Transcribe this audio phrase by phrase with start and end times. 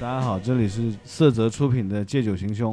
[0.00, 2.72] 大家好，这里是色泽出品的《借酒行凶》，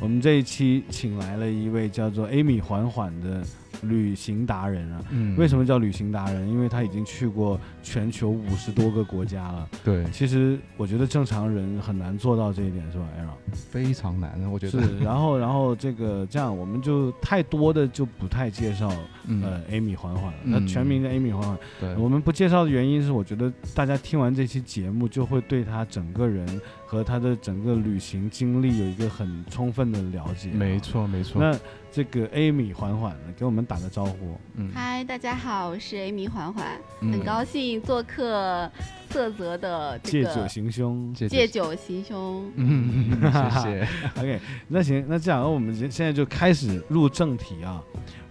[0.00, 3.42] 我们这一期请来了一位叫做 Amy 缓缓的
[3.82, 5.02] 旅行达人啊。
[5.10, 6.48] 嗯为什么叫旅行达人？
[6.48, 9.68] 因为他已经去过全球五十多个国家了。
[9.84, 13.54] 对，其实我觉得正常人很难做到这一点，是吧，Aaron？
[13.54, 14.82] 非常难，我觉得。
[14.82, 18.90] 是，然后然后这个这样，我们就太多的就不太介绍
[19.26, 21.58] 嗯，呃 Amy 缓缓了，嗯全名叫 Amy 缓缓。
[21.80, 26.46] 对，我们不介绍的原因是，我觉得大家听完这期节目，就会对他整个人
[26.90, 30.50] 和他的整个旅行经历有一个很充分的了解。
[30.50, 30.80] 没。
[30.80, 31.40] 错没错。
[31.40, 31.56] 那
[31.92, 34.36] 这个 Amy 缓缓的给我们打个招呼。
[34.56, 36.66] 嗯嗨，大家好，我是 Amy 缓缓，
[37.00, 38.68] 嗯很高兴做客
[39.08, 41.14] 色泽的这借酒行凶。
[41.14, 42.50] 借借酒行凶。
[42.56, 43.88] 嗯，谢谢。
[44.18, 47.80] OK，那行，那这样，那我们现现在就开始入正题啊。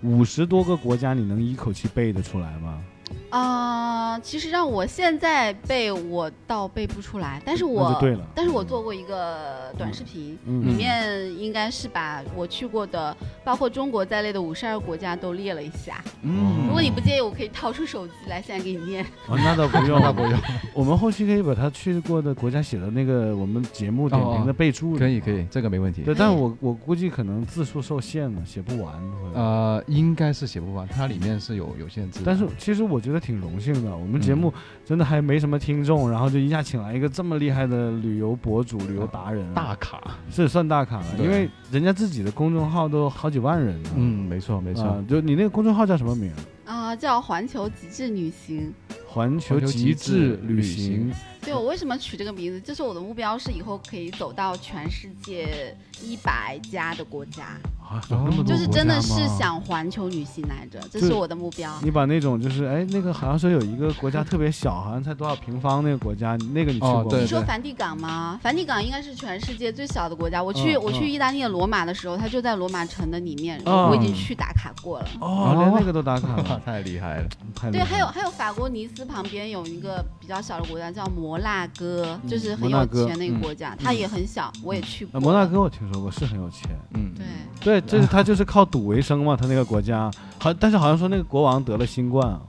[0.02, 2.82] 五十多个国家，你能一口气背得出来吗？
[3.30, 8.26] 啊、其实让我现在背，我倒背不出来，但是我就对了。
[8.34, 16.04] 但是我做过一个短视频，里嗯，面应该是把我去过的，包括中国在内的五十二个国家都列了一下。
[16.24, 19.04] 嗯如果你不介意，我可以掏出手机来，现在给你念。
[19.28, 20.34] 哦，那倒不 用，那不用，
[20.74, 25.00] 我们后期可以把他去过的国家写的那个我们节目点评的备注里。
[25.00, 26.02] 可以可以，这个没问题。
[26.02, 28.94] 对，但我我估计可能字数受限了，写不完。
[29.36, 32.26] 呃，应该是写不完，它里面是有有限制的。
[32.26, 34.54] 但是其实我觉得挺荣幸的，我们节目
[34.86, 43.90] 真的还没什么听众，然后就一下请来一个这么厉害的旅游博主、旅游达人，大卡，是算大咖了，因为人家自己的公众号都好几万人呢。
[43.96, 45.06] 嗯，没错没啊错。
[45.08, 46.32] 就你那个公众号叫什么名？
[46.66, 48.72] 啊、叫环球极致旅行。
[49.08, 51.12] 环球极致旅行。
[51.42, 52.62] 对我为什么取这个名字？
[52.62, 57.58] 就是我的目标是以后可以走到全世界一百家的国家，
[57.90, 61.72] 啊，有那么多就是真的是想环球旅行来着，这是我的目标。
[61.82, 67.04] 你把那种就是哎，那个好像说有一个国家特别小，好像才多少平方那个国家，那个你去过吗？
[67.06, 68.40] 哦对你说梵蒂冈吗？
[68.44, 70.42] 梵蒂冈应该是全世界最小的国家。
[70.44, 75.08] 我去、嗯我去嗯意大利的罗马的时候，它就在罗马城的里面，嗯我已经去打卡过了。
[75.20, 77.28] 哦，连那个都打卡了， 太厉害了。
[77.28, 85.18] 对，太厉害了还有还有法国尼斯旁边有一个比较小的国家叫摩纳哥，嗯就是很有钱的一个嗯国家，它也很小，我也去过。
[85.18, 86.70] 啊摩纳哥我听说过，是很有钱。
[86.94, 87.26] 嗯，对，
[87.64, 90.10] 对，这是他就是靠赌为生嘛，他那个国家
[90.40, 92.42] 好，但是好像说那个国王得了新冠啊，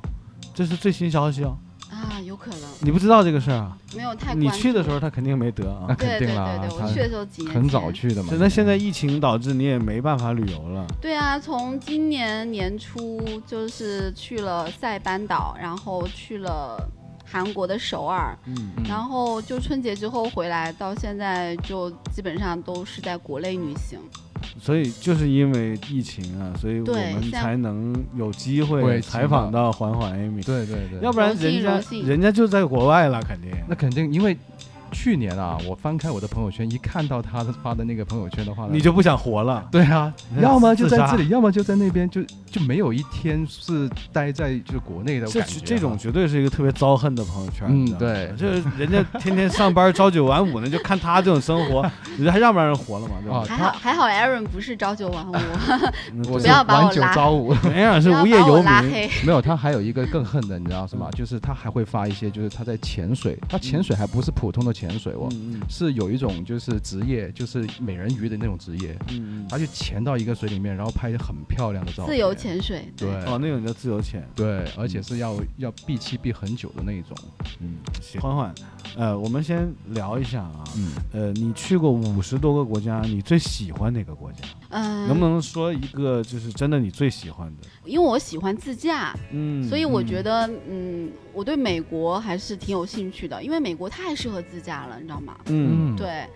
[0.55, 1.57] 这是最新消息哦。
[1.91, 3.77] 啊，有可能你不知道这个事儿啊？
[3.97, 5.87] 没有太你去的时候他肯定没得啊。
[5.89, 8.33] 那肯对对对对，对我去的时候几年很早去的嘛。
[8.39, 10.87] 那现在疫情导致你也没办法旅游了。
[11.01, 16.79] 对啊，从今年年初就是去了塞班岛，然后去了
[17.27, 18.39] 韩国的首尔，
[18.89, 23.99] 然后就春节之后回来，到现在就基本上都是在国内旅行。
[24.61, 31.01] 所以就是因为疫情啊，所以我们才能有机会会采访到缓缓 Amy，对对对。
[31.01, 33.51] 要不然人家人家就在国外了，肯定。
[33.69, 34.37] 那肯定，因为
[34.91, 39.67] 去年啊，我翻开我的朋友圈，一看到他发的那个朋友圈的话，你就不想活了。
[39.71, 45.63] 对啊，要么就在这里，要么就在那边，就就没有一天是待在就是国内的这感觉啊。
[45.65, 47.67] 这种绝对是一个特别遭恨的朋友圈。
[47.71, 53.15] 嗯对就是人家天天上班朝九晚五呢，就看他这种生活， 你这还让不让人活了嘛？
[53.23, 53.45] 对吧啊？
[53.47, 55.35] 还好还好，Aaron 不是朝九晚五，
[56.13, 61.09] 嗯 我是不要把我晚九 拉朝五，Aaron 是无业游民，没有他还有一个更恨的，你知道是吗？
[61.11, 69.47] 嗯就是他还会发一些，就是他在潜水，他潜水还不是普通的潜水哦，嗯嗯是有一种就是职业，就是美人鱼的那种职业，嗯嗯。
[69.51, 74.27] 他就潜到一个水里面，然后拍很漂亮的照片，自由潜水，对哦，那种叫自由潜。
[74.35, 77.15] 对，而且是要要闭气闭很久的那一种，
[77.61, 78.21] 嗯，行。
[78.21, 78.55] 缓缓，
[78.97, 84.39] 呃，我们先聊一下啊，嗯，呃，你去过五十多个国家，你最喜欢哪个国家？
[84.71, 87.67] 嗯，能不能说一个就是真的你最喜欢的？
[87.85, 95.37] 因为我喜欢自驾，嗯所以我嗯觉得，嗯，我对美国还是挺有兴趣的，因为美国太适合自驾了，你知道吗？
[95.47, 96.27] 嗯对，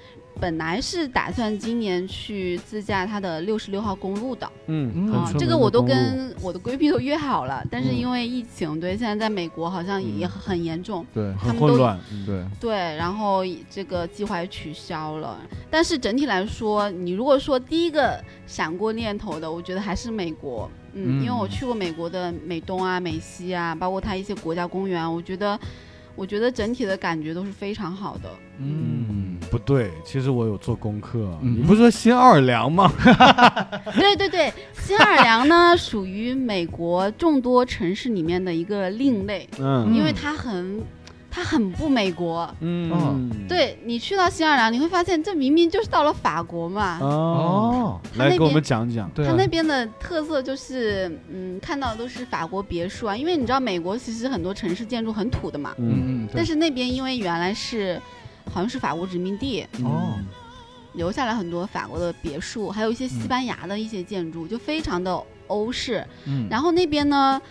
[0.41, 15.39] 本来是打算今年去自驾它的六十六号公路的嗯嗯啊，这个我都跟我的闺蜜都约好了，但是嗯因为疫情，对，现在在美国好像也嗯很严重，对他们都很混乱，嗯对，对，然后这个计划也取消了。
[15.71, 20.71] 但是整体来说，你如果说第一个闪过念头的，我觉得还是美国。
[20.97, 25.59] 嗯，因为我嗯去过美国的美东啊、美西啊，包括它一些国家公园啊，我觉得，
[26.17, 28.29] 我觉得整体的感觉都是非常好的。
[28.59, 31.37] 嗯，不对，其实我有做功课。
[31.43, 32.93] 嗯你不是说新奥尔良吗？
[33.99, 40.81] 对对对，新奥尔良呢属于美国众多城市里面的一个另类，嗯因为它很，
[41.35, 42.49] 它很不美国。
[42.61, 46.99] 嗯，对你去到新奥尔良，你会发现这明明就是到了法国嘛。
[47.01, 49.11] 哦，哦，来给我他那边们讲讲。
[49.11, 56.23] 对啊，它那边的特色就是，嗯，看到的都是法国别墅啊，因为你知道美国其实很多城市建筑很土的嘛，嗯。
[56.23, 58.01] 嗯，但是那边因为原来是，
[58.53, 60.15] 好像是法国殖民地，哦。
[60.19, 60.25] 嗯
[60.95, 66.07] 留下来很多法国的别墅，还有一些西班牙的一些建筑，就非常的欧式。
[66.25, 67.43] 嗯，然后那边呢，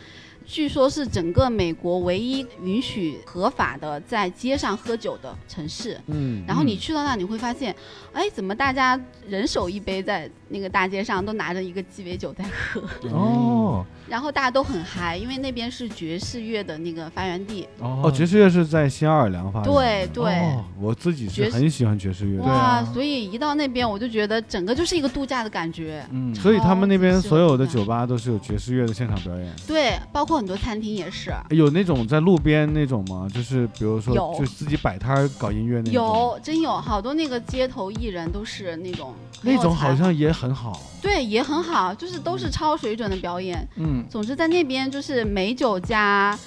[0.45, 5.99] 据说是整个美国唯一允许合法的在街上喝酒的城市。
[6.07, 7.75] 嗯，然后你去到那，你会发现，
[8.13, 12.81] 哎，怎么大家人手一杯，在那个大街上都拿着一个鸡尾酒在喝，
[13.11, 17.67] 哦 然后大家都很嗨，因为那边是爵士乐的那个发源地。
[17.79, 19.71] 哦哦，爵士乐是在新奥尔良发展的。
[19.73, 20.23] 对对。
[20.39, 26.05] 哦我自己是很喜欢爵士乐的，哇，啊所以一到那边我就觉得整个就是一个度假的感觉。
[26.11, 29.49] 嗯，所以他们那边所有的酒吧都是有爵士乐的现场表演。
[29.65, 31.33] 对，包括很多餐厅也是。
[31.49, 33.27] 有那种在路边那种吗？
[33.33, 35.93] 就是比如说，有就自己摆摊儿搞音乐那种。
[35.93, 40.81] 有，真有好多那个街头艺人都是那种那种好像也很好。
[41.01, 43.67] 对也很好，就是都是超水准的表演。
[43.75, 46.37] 嗯总之在那边就是美酒加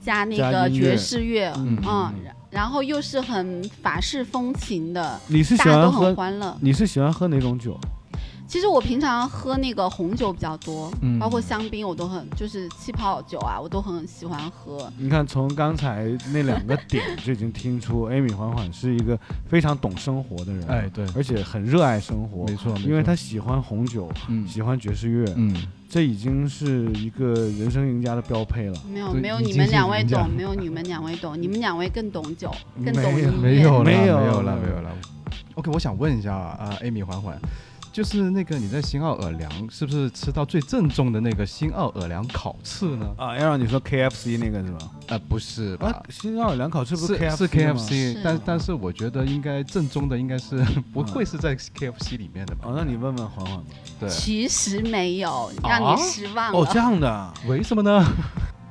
[0.00, 2.14] 加那个爵士乐，嗯嗯，
[2.50, 6.14] 然后又是很法式风情的，你是喜欢喝。
[6.60, 7.78] 你是喜欢喝哪种酒？
[8.48, 14.90] 其实我平常喝那个红酒比较多，嗯包括香槟我都很，就是气泡酒啊，我都很喜欢喝。
[14.98, 25.54] 你看，从刚才那两个点就已经听出，Amy 缓缓是一个非常懂生活的人，哎对，而且很热爱生活没，错，没因为错他喜欢红酒，嗯喜欢爵士乐，嗯
[25.88, 28.78] 这已经是一个人生赢家的标配了。
[28.88, 32.50] 没有没有你们两位懂，没有你们两位懂，你们两位更懂酒，
[32.84, 33.30] 更没有懂音乐。
[33.40, 34.90] 没有了，没有没有了，了没有了。
[35.54, 37.38] OK，我想问一下啊，Amy 缓缓，
[37.96, 43.06] 就是那个你在新奥尔良是不是吃到最正宗的那个新奥尔良烤翅呢？
[43.16, 44.78] 啊，要让你说 KFC 那个是吧？
[45.08, 46.02] 啊，不是吧啊，？
[46.10, 47.48] 新奥尔良烤翅不是 KFC 是吗
[47.80, 50.62] KFC，是但但是我觉得应该正宗的应该是
[50.92, 52.64] 不会是在 KFC 里面的吧？
[52.68, 53.64] 哦，那你问问缓缓吧。
[53.98, 56.58] 对，其实没有，让啊你失望了。
[56.58, 58.04] 哦，这样的啊，为什么呢？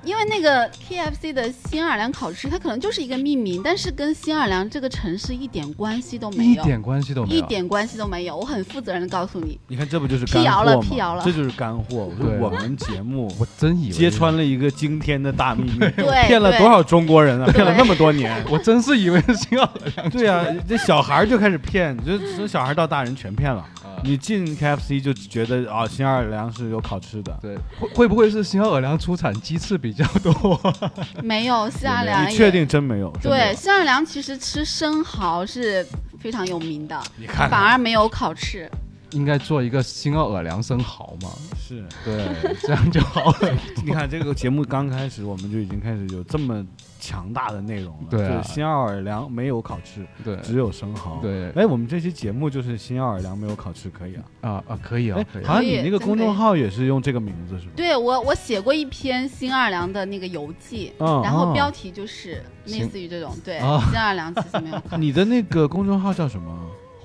[0.05, 7.35] 因为那个 KFC 的新奥尔良烤翅，它可能就是一个命名，但是跟新奥尔良这个城市一点关系都没有，一点关系都没有。
[7.35, 8.37] 一点关系都没有。
[8.37, 10.89] 我很负责任的告诉你，你看这不就是辟谣了干货吗？
[10.89, 12.05] 辟谣了这就是干货。
[12.05, 17.51] 我说对我们节目我真以为揭穿了一个惊天的大秘密， 对，骗了多少中国人啊？
[17.51, 18.31] 骗了那么多年。
[18.51, 20.09] 我真是以为是新奥尔良。
[20.11, 23.65] 对啊，这小孩就开始骗，就从小孩到大人全骗了。
[24.05, 27.35] 啊你进 KFC 就觉得啊，新奥尔良是有烤翅的。
[27.41, 30.59] 对，会会不会是新奥尔良出产鸡翅比较多？
[31.23, 33.11] 没有新奥尔良你确定真没有？
[33.19, 35.85] 真没有对，新奥尔良其实吃生蚝是
[36.19, 38.69] 非常有名的，你看反而没有烤翅。
[39.15, 41.29] 应该做一个新奥尔良生蚝嘛？
[41.57, 43.57] 是，对，这样就好了。
[43.83, 46.65] 你看这个节目刚开始，我们就已经开始有这么
[46.99, 48.07] 强大的内容了。
[48.09, 51.19] 对啊就是新奥尔良没有烤翅，对只有生蚝。。
[51.21, 54.23] 对哎，我们这期节目就是新奥尔良没有烤翅，可以啊。
[54.41, 55.23] 啊啊，可以啊。
[55.43, 57.71] 好像你那个公众号也是用这个名字是吧？
[57.75, 64.97] 对我，我写过一篇新奥尔良的那个游记，嗯，然后哦标题就是类似于这种，对，哦新奥尔良其实没有烤。
[64.97, 66.53] 你的那个公众号叫什么？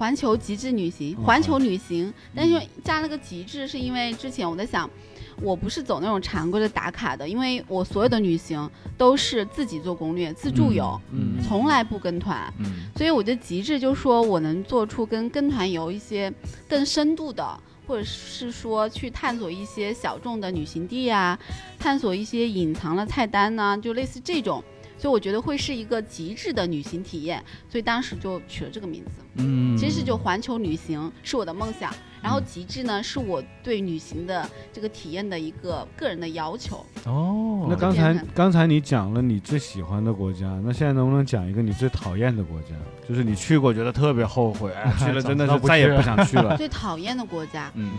[0.01, 4.89] 环球极致旅行，嗯环球旅行，但是加了个极致，是因为之前我在想，
[5.43, 8.67] 我不是走那种常规的打卡的，因为我所有的旅行
[8.97, 12.85] 都是自己做攻略、自助游，嗯嗯从来不跟团，嗯。
[12.97, 16.33] 所以我觉得极致就是说我能做出跟跟团游一些
[16.67, 17.61] 更深度的。
[17.87, 21.37] 或者是说去探索一些小众的旅行地啊，
[21.77, 24.63] 探索一些隐藏的菜单呐、就类似这种，
[25.01, 29.23] 所以我觉得会是一个极致的旅行体验，所以当时就取了这个名字。
[29.37, 31.91] 嗯其实就环球旅行是我的梦想，
[32.23, 36.85] 然后极致呢是我对旅行的这个体验的一个个人的要求。
[37.07, 42.75] 哦，那刚才刚才你讲了你最喜欢的国家，那现在能不能讲一个你最讨厌的国家？
[43.09, 46.55] 就是你去过觉得特别后悔，哎， 去了真的是再也不想去了。
[46.59, 47.91] 最讨厌的国家，嗯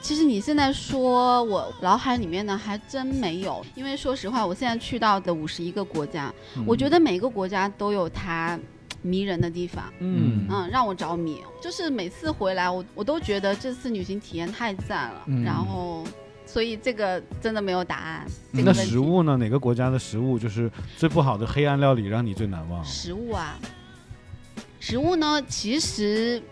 [0.00, 6.32] 其实你现在说我脑海里面呢还真没有，因为说实话，我现在去到的五十一个国家，
[6.66, 8.58] 我觉得每个国家都有它
[9.02, 9.84] 迷人的地方。
[10.00, 16.02] 嗯嗯，让我着迷，就是每次回来，我我都觉得这次旅行体验太赞了，嗯然后，
[16.46, 18.26] 所以这个真的没有答案。
[18.52, 19.36] 这那食物呢？
[19.36, 22.84] 哪个国家的食物就是最不好的黑暗料理，让你最难忘？
[22.84, 23.58] 食物啊，
[24.80, 26.42] 食物呢，其实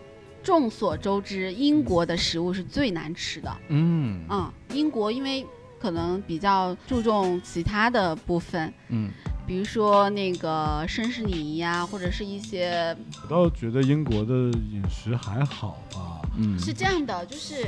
[0.43, 3.51] 众所周知，英国的食物是最难吃的。
[3.69, 5.45] 嗯嗯，英国因为
[5.79, 9.09] 可能比较注重其他的部分，嗯
[9.47, 16.21] 比如说那个绅士礼仪呀，或者是一些我倒觉得英国的饮食还好吧。
[16.37, 17.67] 嗯是这样的，就是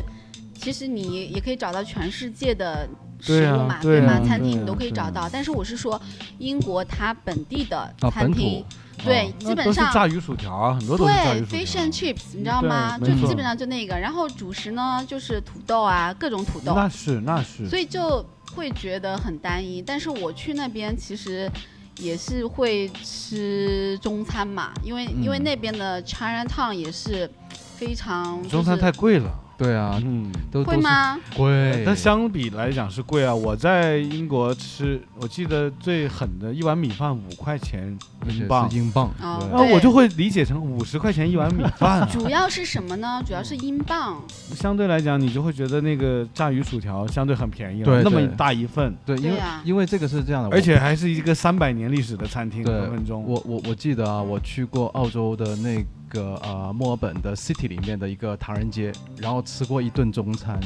[0.53, 2.87] 其实你也可以找到全世界的
[3.19, 4.27] 食物嘛，对啊吗？
[4.27, 5.27] 餐厅你都可以找到。
[5.27, 5.99] 但是我是说，
[6.37, 8.65] 英国它本地的餐厅，土
[9.03, 11.59] 对，基本上炸鱼薯条啊，很多都是炸鱼对薯条。
[11.59, 12.97] fish and chips，你知道吗？
[12.99, 17.67] 就基本上就那个，然后主食呢就是土豆啊，各种土豆，那是那是。
[17.67, 18.23] 所以就
[18.55, 19.81] 会觉得很单一。
[19.81, 21.51] 但是我去那边其实
[21.97, 27.29] 也是会吃中餐嘛，因为、因为嗯那边的 China Town 也是
[27.75, 29.31] 非常、就是、中餐太贵了。
[29.61, 31.19] 对啊，嗯，都都是会吗？
[31.37, 33.33] 贵，但相比来讲是贵啊。
[33.33, 37.95] 我在英国吃，我记得最狠的一碗米饭五块钱
[38.27, 42.09] 英镑，英镑，然后我就会理解成五十块钱一碗米饭、啊。
[42.11, 43.21] 主要是什么呢？
[43.23, 44.19] 主要是英镑。
[44.55, 53.23] 相对来讲，你就会觉得那个炸鱼薯条相对很便宜了，对那么对大一份，对，因为因为这个是这样的，而且还是一个三百年历史的餐厅，对分分钟。
[53.23, 60.59] 我我我记得啊，我去过澳洲的那个呃墨尔本的 City 里面的一个唐人街，然后吃过一顿中餐，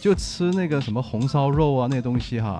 [0.00, 2.58] 就吃那个什么红烧肉啊那东西哈，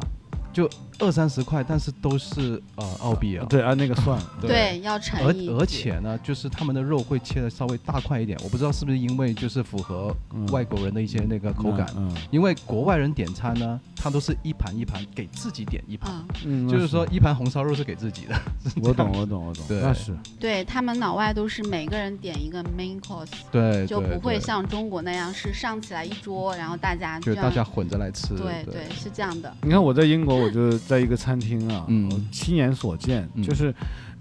[0.52, 0.70] 就
[1.00, 3.47] 二三十块，但是都是呃澳币啊。
[3.49, 5.49] 对，按那个算，对，要乘而以。
[5.49, 16.12] 而且呢，就是他们的肉会切的稍微大块一点，我不知道是不是因为就是符合嗯外国人的一些那个口感，嗯因为国外人点餐呢，他都是一盘一盘给自己点一盘，
[16.45, 18.38] 嗯，嗯，就是说一盘红烧肉是给自己的。
[18.83, 27.19] 我懂，我懂，我懂，对那是对他们老外都是每个人点一个 main course，对，就不会像中国那样是上起来一桌，然后大家。
[27.21, 28.35] 就大家混着来吃。
[28.35, 29.54] 对对是这样的。
[29.62, 32.11] 你看我在英国，我就在一个餐厅啊，嗯。
[32.11, 33.42] 我亲眼所见，嗯。
[33.44, 33.73] 就是，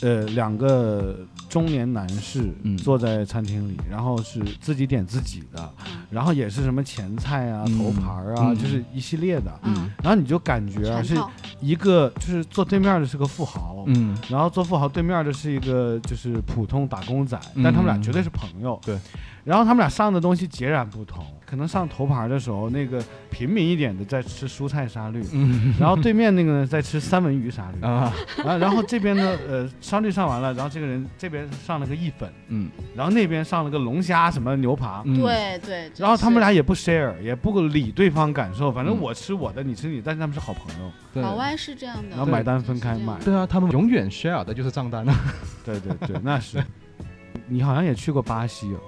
[0.01, 1.17] 呃，两个
[1.49, 2.77] 中年男士嗯。
[2.77, 6.03] 坐在餐厅里，然后是自己点自己的，嗯。
[6.11, 7.77] 然后也是什么前菜啊、嗯。
[7.79, 8.55] 头盘啊，嗯。
[8.55, 11.17] 就是一系列的，嗯，然后你就感觉啊是。
[11.61, 18.79] 一个就是坐对面的是个富豪，嗯，然后坐富豪对面的是一个就是普通打工仔，但他们俩绝对是朋友。
[18.85, 18.97] 对。
[19.43, 35.91] 然后他们俩上的东西截然不同，可能上头盘的时候，那个平民一点的在吃蔬菜沙律，嗯然后对面那个呢在吃三文鱼沙律，啊，然后然后这边呢，呃，沙律上完了，然后这个人这边上了个意粉，嗯，然后那边上了个龙虾什么牛扒，嗯，对对。
[35.97, 42.09] 然后他们俩也不 share，也不理对方感受，反正嗯我吃我的，你吃你，但是他们是好朋友，对老外是这样的。
[42.09, 43.17] 然后买单分开买。
[43.25, 45.15] 对啊，他们永远 share 的就是账单啊。
[45.65, 46.63] 对对对，那是。
[47.47, 48.79] 你好像也去过巴西哦？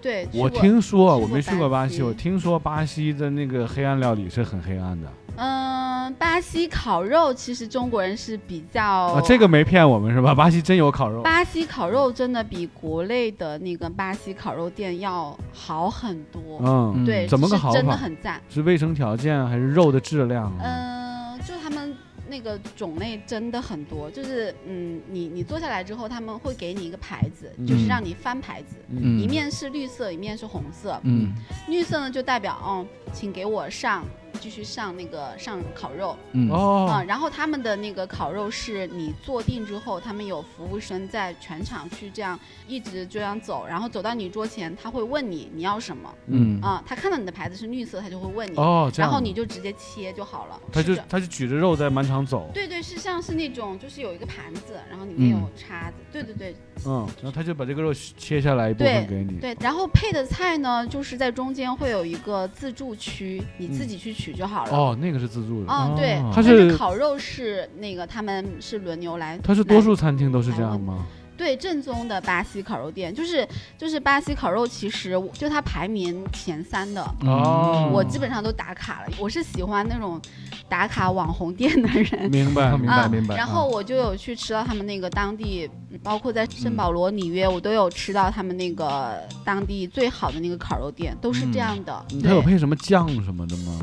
[0.00, 10.34] 对，我听说，我没去过巴西，我听说巴西的那个黑暗料理是很黑暗的嗯，巴西烤肉其实中国人是比较啊，这个没骗我们是吧？
[10.34, 16.40] 巴西真有烤肉，巴西烤肉真的比国内的那个巴西烤肉店要好很多。
[16.62, 18.40] 嗯，对，怎么个是真的很赞。
[18.48, 20.60] 是卫生条件啊还是肉的质量啊？
[20.62, 21.89] 嗯、就他们
[22.30, 27.88] 那个种类真的很多，就是嗯，你你坐下来之后，他们会给你一个牌子，就是嗯。
[27.88, 29.20] 让你翻牌子，嗯。
[29.20, 30.98] 一面是绿色，一面是红色。
[31.02, 31.34] 嗯。
[31.68, 34.04] 绿色呢就代表哦，请给我上，
[34.40, 36.16] 继续上那个上烤肉。
[36.32, 36.50] 嗯。
[36.50, 46.14] 啊、哦，然后他们的那个烤肉是你坐定之后，他们有服务生在全场去这样一直这样走，然后走到你桌前，他会问你你要什么。
[46.26, 46.60] 嗯。
[46.60, 50.60] 啊、他看到你的牌子是绿色，他就会问你，哦，这样然后你就直接切就好了。
[50.72, 56.54] 他就他就举着肉在满场走，对对，是像是那种就是有一个盘子，然后里面有嗯叉子，对对对。
[56.86, 59.54] 嗯，然后他就把这个肉切下来一部分给你，对。
[59.60, 64.70] 然后配的菜呢，就是在中间会有一个自助区，你自嗯己去取就好了。
[64.70, 71.06] 哦，那个是自助的，嗯，对，哦它是是烤肉是那个他们是轮流来，他是多数餐厅都是这样吗？
[71.40, 79.12] 对正宗的巴西烤肉店，就是就是巴西烤肉，其实就它排名前三的，哦我基本上都打卡了。
[79.18, 80.20] 我是喜欢那种
[80.68, 82.30] 打卡网红店的人。
[82.30, 85.66] 明白明白啊明白然后我就有去吃到他们那个当地，
[86.02, 92.04] 包括在嗯圣保罗、里约，我都有吃到他们那个当地最好的那个烤肉店，都是这样的。
[92.12, 93.80] 嗯他有配什么酱什么的吗？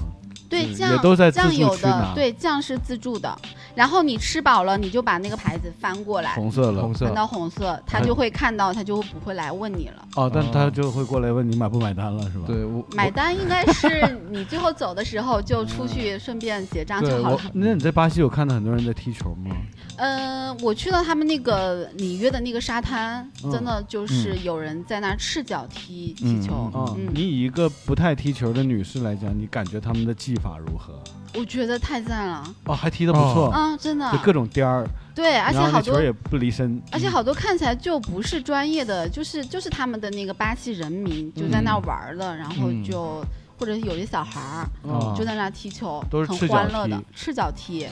[0.50, 3.38] 对酱是也都在自助酱有的区拿，对酱是自助的。
[3.75, 10.06] 然后你吃饱了，你就把那个牌子翻过来，红色了红色翻到红色，他就会看到，他就不会来问你了。
[10.16, 12.46] 哦，但哦他就会过来问你买不买单了，是吧？
[12.48, 19.56] 对我买单应该是 你最后走的时候就出去顺便结账就好了。，那你在巴西有看到很多人在踢球吗？
[19.98, 23.51] 呃，我去到他们那个里约的那个沙滩，嗯。
[23.51, 26.72] 真的就是有人在那赤脚踢踢球。
[26.74, 27.10] 啊、嗯。
[27.13, 30.94] 你以一个不太踢球的女士来讲，你感觉他们的技法如何？
[31.34, 34.12] 我觉得太赞了，哦，还踢得不错，嗯，真的。
[34.12, 42.84] 就，各种颠儿，对，而且然后好多那球也不离身，而且好多看起来就不是专业的，就是就是他们的那个巴西人民就在那儿玩儿的，然后嗯。
[42.84, 43.24] 就
[43.60, 47.06] 或者有些小孩儿啊就在那儿踢球，很都是赤脚欢乐的踢。
[47.16, 47.88] 赤脚踢。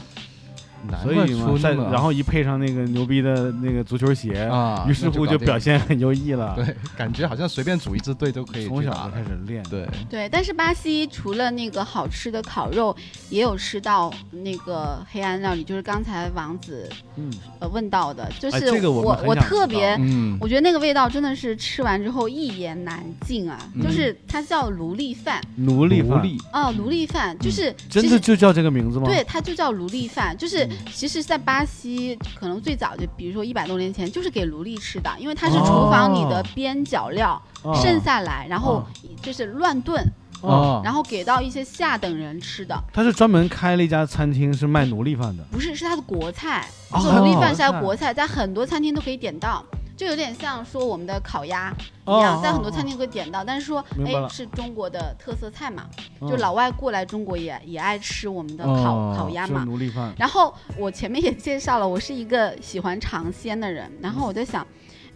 [0.89, 9.63] 难怪所以嘛再出那么然后一配上那个牛逼的那个足球鞋，啊，于是乎就表现很优异了。，对，感觉好像随便组一支队都可以从小就开始练。
[9.69, 12.95] 对，对，但是巴西除了那个好吃的烤肉，
[13.29, 19.95] 也有吃到那个黑暗料理，就是刚才王子嗯，呃问到的，就是哎这个我我特别。
[19.99, 23.57] 嗯我觉得那个味道真的是吃完之后一言难尽啊！
[23.73, 29.05] 嗯就是它叫奴隶饭奴隶饭，奴隶哦，奴隶饭就是真的就叫这个名字吗？
[29.07, 38.85] 对，它就叫奴隶饭，就是就是其实，在巴西可能最早就比如说一百多年前就是给奴隶吃的，因为它是厨房里的哦边角料啊剩下来，然后哦。
[39.21, 39.99] 就是乱炖，
[40.41, 42.79] 哦，然后给到一些下等人吃的。
[42.93, 45.43] 他是专门开了一家餐厅，是卖奴隶饭的。
[45.49, 51.71] 不是，是他的国菜，哦做奴隶饭是他的国菜，在很多餐厅都可以点到，就有点像说我们的烤鸭
[52.05, 53.43] 一哦样，在哦很多餐厅会点到。
[53.43, 55.85] 但是说，哎，是中国的特色菜嘛，
[56.21, 59.63] 嗯就老外过来中国也也爱吃我们的烤、哦烤鸭嘛。
[59.63, 60.13] 奴隶饭。
[60.17, 64.65] 然后我前面也介绍了，我是一个喜欢尝鲜的人，然后我在想，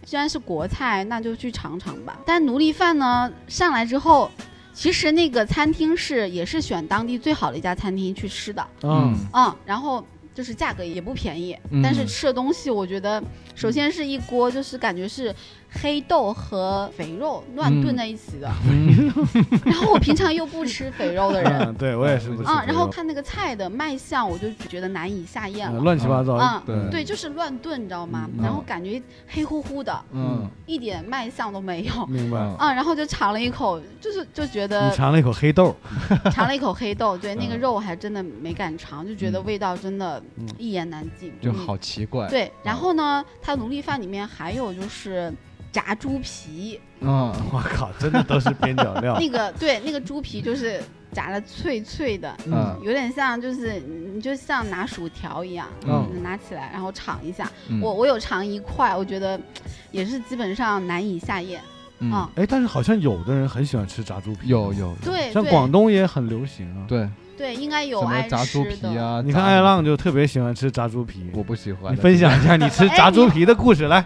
[0.04, 2.18] 既然是国菜，那就去尝尝吧。
[2.24, 4.30] 但奴隶饭呢上来之后，
[4.72, 10.02] 其实那个餐厅是也是选当地最好的一家餐厅去吃的，嗯，嗯，然后
[10.34, 11.80] 就是价格也不便宜，嗯。
[11.82, 13.22] 但是吃的东西我觉得，
[13.54, 15.34] 首先是一锅就是感觉是
[15.72, 19.12] 黑豆和肥肉乱炖在一起的，嗯
[19.64, 21.50] 然后我平常又不吃肥肉的人。
[21.62, 25.80] 嗯，对我也是不吃啊、然后看那个菜的卖相，我就觉得难以下咽呃了。
[25.80, 26.36] 乱七八糟。
[26.38, 28.28] 嗯，对对，就是乱炖，你知道吗？
[28.36, 32.06] 嗯然后感觉黑乎乎的，嗯一点卖相都没有。
[32.06, 32.38] 明白。
[32.38, 35.74] 了啊，然后就尝了一口，就是就觉得你尝了一口黑豆，
[36.32, 41.32] 尝了一口黑豆，对那个嗯肉还真的没敢尝，就觉得嗯味道真的嗯一言难尽。
[41.40, 42.26] 就嗯好奇怪。
[42.28, 45.32] 对，然后呢，它奴隶饭里面还有就是
[45.72, 49.16] 炸猪皮，嗯，我靠，真的都是边角料。
[49.18, 50.80] 那个 对那个猪皮就是
[51.12, 57.50] 炸的脆脆的，嗯有点像就是你就像拿薯条一样，嗯拿起来然后尝一下。
[57.68, 59.40] 嗯我我有尝一块，我觉得
[59.92, 61.60] 也是基本上难以下咽
[62.00, 62.28] 嗯啊。
[62.34, 66.84] 哎，但是好像有的人很喜欢吃炸猪皮，有有对，对像广东也很流行啊。
[66.88, 67.08] 对
[67.38, 68.64] 对，应该有爱炸猪。
[68.64, 74.04] 皮啊，你看艾浪就特别喜欢吃炸猪皮，我不喜欢你，分享一下你吃 炸猪皮的故事来。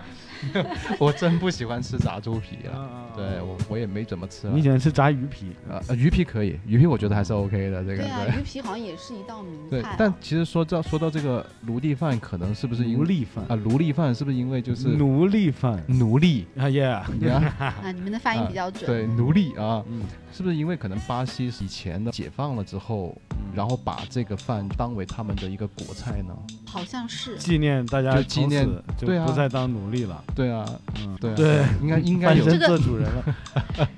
[0.99, 2.77] 我真不喜欢吃炸猪皮啊。
[2.79, 4.53] 啊对我我也没怎么吃啊。
[4.53, 5.53] 你喜欢吃炸鱼皮？
[5.71, 8.41] 呃呃鱼皮可以，鱼皮我觉得还是 OK 的，这个对啊，对。
[8.41, 17.07] 鱼皮好像也是一道名菜啊。，但其实说到说到这个奴隶饭，可能是不是因奴隶饭啊奴隶饭是不是因为就是奴隶饭奴隶啊耶，呀？
[17.85, 18.85] 啊，你们的发音比较准。
[18.85, 20.03] 对奴隶啊，嗯，
[20.33, 23.17] 是不是因为可能巴西以前的解放了之后，
[23.55, 26.37] 然后把这个饭当为他们的一个国菜呢？
[26.75, 27.37] 好像是。
[27.37, 30.23] 纪念大家就纪念从此就不再当奴隶了。
[30.35, 30.67] 对啊，
[31.01, 33.89] 嗯，对啊对，应该应该有翻身这个做主人了。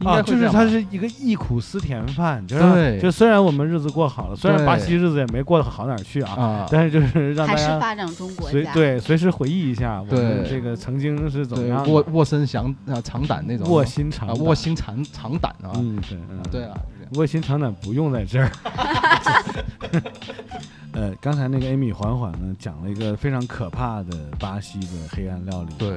[0.04, 8.52] 啊，就是它会这样吧是一个忆苦思甜饭，就是就虽然我们日子过好了，虽然巴西日子也没过得好哪儿去啊，啊，但是就是让大家还是发展中国家。
[8.52, 16.78] 随对随时回忆一下我们这个曾经是怎么样卧卧身降啊长胆那种卧薪尝啊卧薪尝尝胆啊，嗯对嗯对啊，
[17.14, 18.48] 卧薪尝胆不用在这儿。
[20.98, 25.96] 呃，刚才那个 Amy 缓缓呢讲了一个非常可怕的巴西的黑暗料理，对，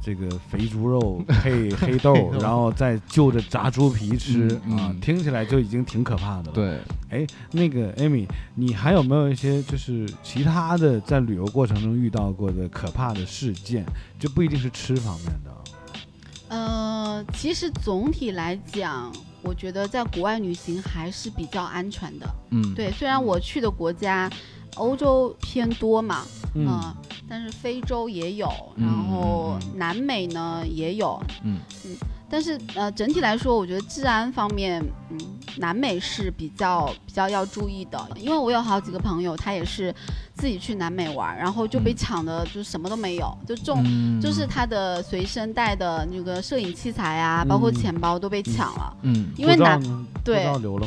[0.00, 6.78] 这个肥猪肉配 黑豆，然后再就着炸猪皮吃、嗯啊嗯，听起来就已经挺可怕的了。，对，
[7.10, 13.84] 哎，那个 Amy，你还有没有一些就是其他的在旅游过程中遇到过的可怕的事件？
[14.20, 15.58] 就不一定是吃方面的啊。
[16.50, 22.26] 呃，其实总体来讲，我觉得在国外旅行还是比较安全的。
[22.50, 24.30] 嗯，对，虽然我去的国家
[24.76, 26.24] 欧洲偏多嘛，
[26.54, 26.96] 嗯呃
[27.30, 31.58] 但是非洲也有，嗯然后嗯嗯南美呢也有，嗯
[32.30, 35.18] 但是呃整体来说，我觉得治安方面，嗯，
[35.56, 39.94] 南美是比较比较要注意的，因为我有好几个朋友，他也是
[40.34, 43.82] 自己去南美玩，然后就被嗯抢的就什么都没有，就中。
[43.84, 49.80] 嗯就是他的随身带的那个摄影器材啊，包括嗯钱包都被抢了，嗯因为南
[50.24, 50.46] 对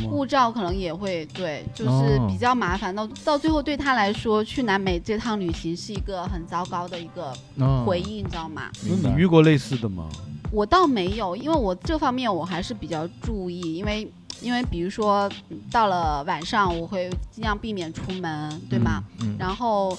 [0.09, 2.93] 护照可能也会对，就是哦比较麻烦。
[2.93, 8.63] 到到最后对他来说，去南美这趟旅行是一个很糟糕的一个哦回忆，你知道吗？
[8.83, 10.09] 那你遇过类似的吗？
[10.51, 14.11] 我倒没有，因为我这方面我还是比较注意，因为
[14.41, 19.03] 因为比如说嗯到了晚上，我会尽量避免出门，对吗？？
[19.21, 19.97] 嗯，然后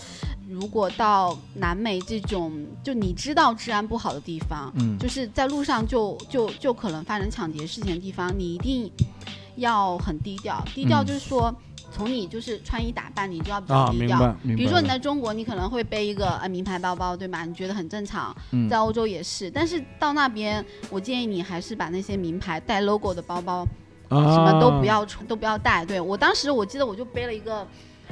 [0.49, 2.53] 如果到南美这种
[2.85, 8.91] 就你知道治安不好的地方，嗯就是在路上就就就可能发生抢劫事情的地方，你一定
[9.57, 10.63] 要很低调。
[10.75, 11.55] 低调嗯就是说，
[11.93, 14.37] 从你就是穿衣打扮，你就要比较啊，低调。
[14.43, 17.45] 比如说你在中国，你可能会背一个呃名牌包包，对吗？
[17.45, 19.51] 你觉得很正常，嗯在欧洲也是。
[19.51, 23.67] 但是到那边，我建议你还是把那些名牌带 logo 的包包
[24.09, 25.85] 啊，什么都不要穿，都不要带。
[25.85, 27.67] 对我当时我记得我就背了一个，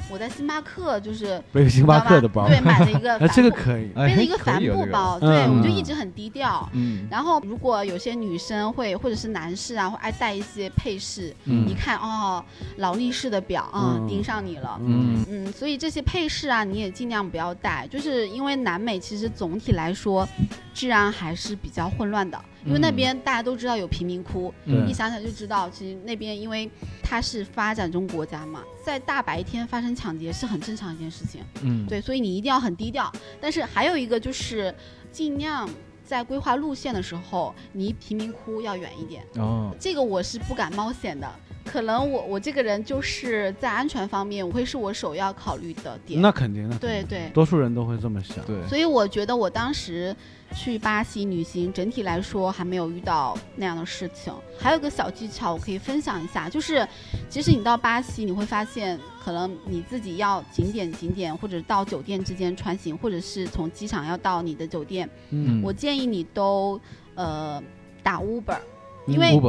[0.09, 3.91] 我在星巴克就是背个星巴克的包，对，买了一个 哎，这个帆布可以。
[3.95, 6.67] 哎背了一个帆布包，嗯对我就嗯一直很低调。
[6.73, 12.43] 嗯然后，如果有些女生会，或者是男士啊，会爱戴一些配饰，嗯一看哦，
[12.77, 14.77] 劳力士的表啊、嗯盯上你了。
[14.81, 20.27] 嗯嗯，所以这些配饰啊，你也尽量不要戴，就是因为南美其实总体来说，
[20.73, 22.39] 治安还是比较混乱的。
[22.65, 26.69] 因为那嗯边大家都知道有贫民窟，对你想想就知道，其实那边因为
[27.01, 31.41] 它是发展中国家嘛，在大白天发生抢劫是很正常一件事情。
[31.63, 33.11] 嗯，对，所以你一定要很低调。
[33.39, 34.73] 但是还有一个就是
[35.11, 35.69] 尽量
[36.03, 39.23] 在规划路线的时候，离贫民窟要远一点。
[39.35, 41.29] 哦，这个我是不敢冒险的，
[41.63, 46.21] 可能我我这个人就是在安全方面，我会是我首要考虑的点。
[46.21, 48.43] 那肯定的，对对，多数人都会这么想。
[48.45, 50.15] 对，所以我觉得我当时
[50.55, 54.33] 去巴西旅行，整体来说还没有遇到那样的事情。
[54.59, 56.85] 还有个小技巧我可以分享一下，就是
[57.29, 66.79] 其实你到巴西你会发现，可能你自己要景点景点或者到酒店之间穿行，或者是从机场要到你的酒店，嗯我建议你都
[67.15, 67.61] 呃
[68.03, 68.57] 打 Uber。
[69.07, 69.39] 因为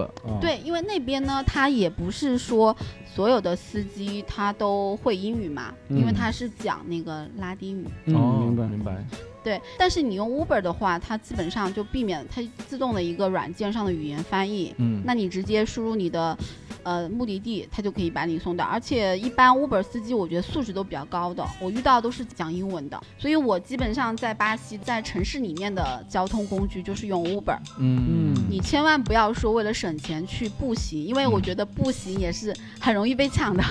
[0.40, 2.74] 对，因为那边呢，他也不是说
[3.14, 6.14] 所有的司机他都会英语嘛，因为嗯。
[6.14, 7.86] 他是讲那个拉丁语。
[8.06, 8.66] 嗯，哦，明白。
[8.66, 9.04] 明白，
[9.42, 16.36] 对，但是你用 Uber 的话，它基本上就避免它自动的一个软件上的语言翻译，嗯，那你直接输入你的
[16.82, 18.64] 呃目的地，他就可以把你送到。
[18.64, 27.58] 而且一般 Uber 司机我觉得素质都比较高的，我遇到都是讲英文的，所以我基本上在巴西在城市里面的交通工具就是用 Uber。
[27.78, 33.62] 嗯你千万不要说为了省钱去步行，因为我觉得步行也是很容易被抢的。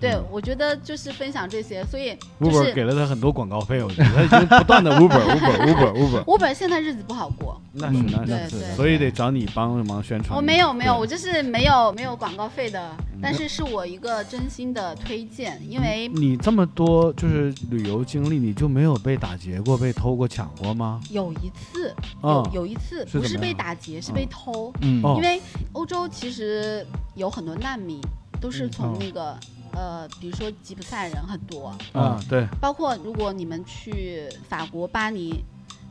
[0.00, 7.56] 对，我觉得就是分享这些，所以就 Uber 给了他很多广告费，我觉得他已经不断的 Uber Uber Uber Uber，Uber 现在日子不好过。
[7.56, 10.36] 嗯那是那是，对对所以得找你帮忙宣传。
[10.36, 13.20] 我没有没有，我就是没有没有广告费的，嗯。
[13.22, 21.00] 但是是我一个真心的推荐，因为你这么多就是旅游经历，你就没有被打劫过、被偷过、抢过吗？
[21.10, 25.40] 有一次啊有有一次不是被打劫，是被偷，因为
[25.72, 26.84] 欧洲其实
[27.14, 28.00] 有很多难民，
[28.40, 28.70] 都是嗯。
[28.72, 29.38] 从哦那个
[29.72, 35.44] 呃，比如说吉普赛人很多，啊，对，包括如果你们去法国巴黎。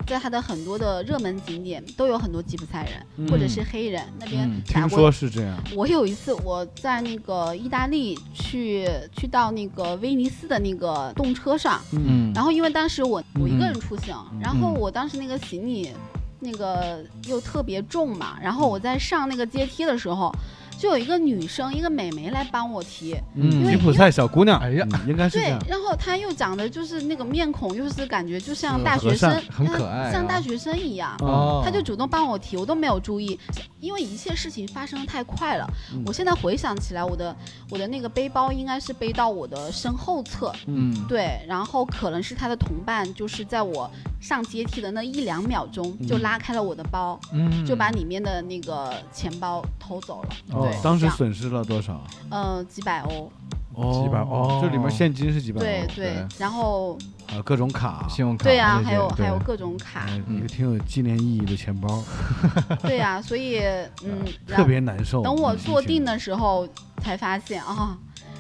[0.08, 5.56] 在它的很多的热门景点都有很多吉普赛人、或者是黑人，那边听说是这样。
[5.76, 15.92] 我有一次我在那个意大利去去到那个威尼斯的那个动车上，嗯，然后因为当时我我一个人嗯出行，嗯然后我当时那个行李
[16.40, 20.34] 那个又特别重嘛，然后我在上那个阶梯的时候，
[20.80, 25.50] 就有一个女生一个美眉来帮我提，嗯因为吉普赛小姑娘，哎呀嗯应该是对，。
[25.68, 30.12] 然后她又长得就是那个面孔，又是感觉就像大学生，很可爱啊。
[30.12, 31.18] 像大学生一样。
[31.20, 33.38] 哦，她就主动帮我提，我都没有注意，
[33.82, 35.68] 因为一切事情发生的太快了。
[35.94, 36.02] 嗯。
[36.06, 37.36] 我现在回想起来，我的
[37.70, 40.96] 我的那个背包应该是背到我的身后侧，嗯。
[41.10, 46.22] 对，然后可能是她的同伴，就是在我上阶梯的那一两秒钟就嗯。
[46.22, 47.66] 拉开了我的包，嗯。
[47.66, 50.30] 就把里面的那个钱包偷走了。
[50.54, 52.02] 哦对，当时损失了多少？
[52.30, 53.32] 呃几百欧，
[53.74, 62.04] 哦几百欧，这里面现金是几百欧，对对对，然后啊，各种卡，信用卡对呀、那些还有还有各种卡，哎一个挺有纪念意义的钱包，
[62.82, 63.60] 对呀、所以
[64.04, 65.22] 嗯，特后别难受。
[65.24, 66.68] 等我坐定的时候
[67.02, 67.98] 才发现啊，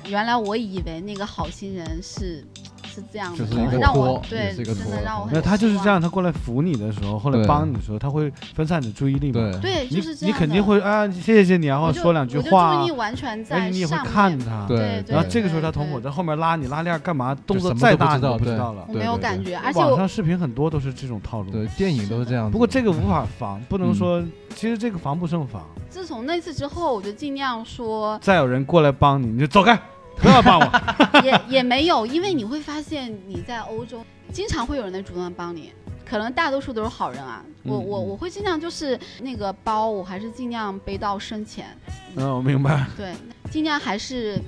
[0.08, 2.46] 原来我以为那个好心人是
[2.89, 9.39] 是这样的，就是一个让我托对也是一个托真的让我很那他就是这样，他过来扶你的时候，后来帮你的时候，他会分散你的注意力嘛？
[9.62, 14.65] 对对，就是这样你肯定会啊，谢谢你，然后说两句话注意力，完全在你也会，看他。
[14.67, 17.36] 对对然后这个时候他同伙在后面拉你拉链干嘛？
[17.45, 18.93] 动作再大你都都不知道了我。
[18.93, 21.52] 没有感觉，而且我网上视频很多都是这种套路。
[21.52, 22.52] 对电影都是这样子。
[22.52, 24.23] 不过这个无法防，不能嗯说，
[24.56, 25.62] 其实这个防不胜防。
[25.89, 29.80] 自从那次之后，我就尽量说再有人过来帮你，你就走开，
[30.21, 30.69] 不要帮我。
[31.23, 35.71] 也也没有，因为你会发现你在欧洲经常会有人来主动地帮你。
[36.05, 41.67] 可能大多数都是好人啊，我我我会尽量就是那个包，我还是尽量背到身前，
[42.15, 42.88] 嗯，我明白。
[42.97, 43.13] 对，
[43.51, 44.39] 尽量还是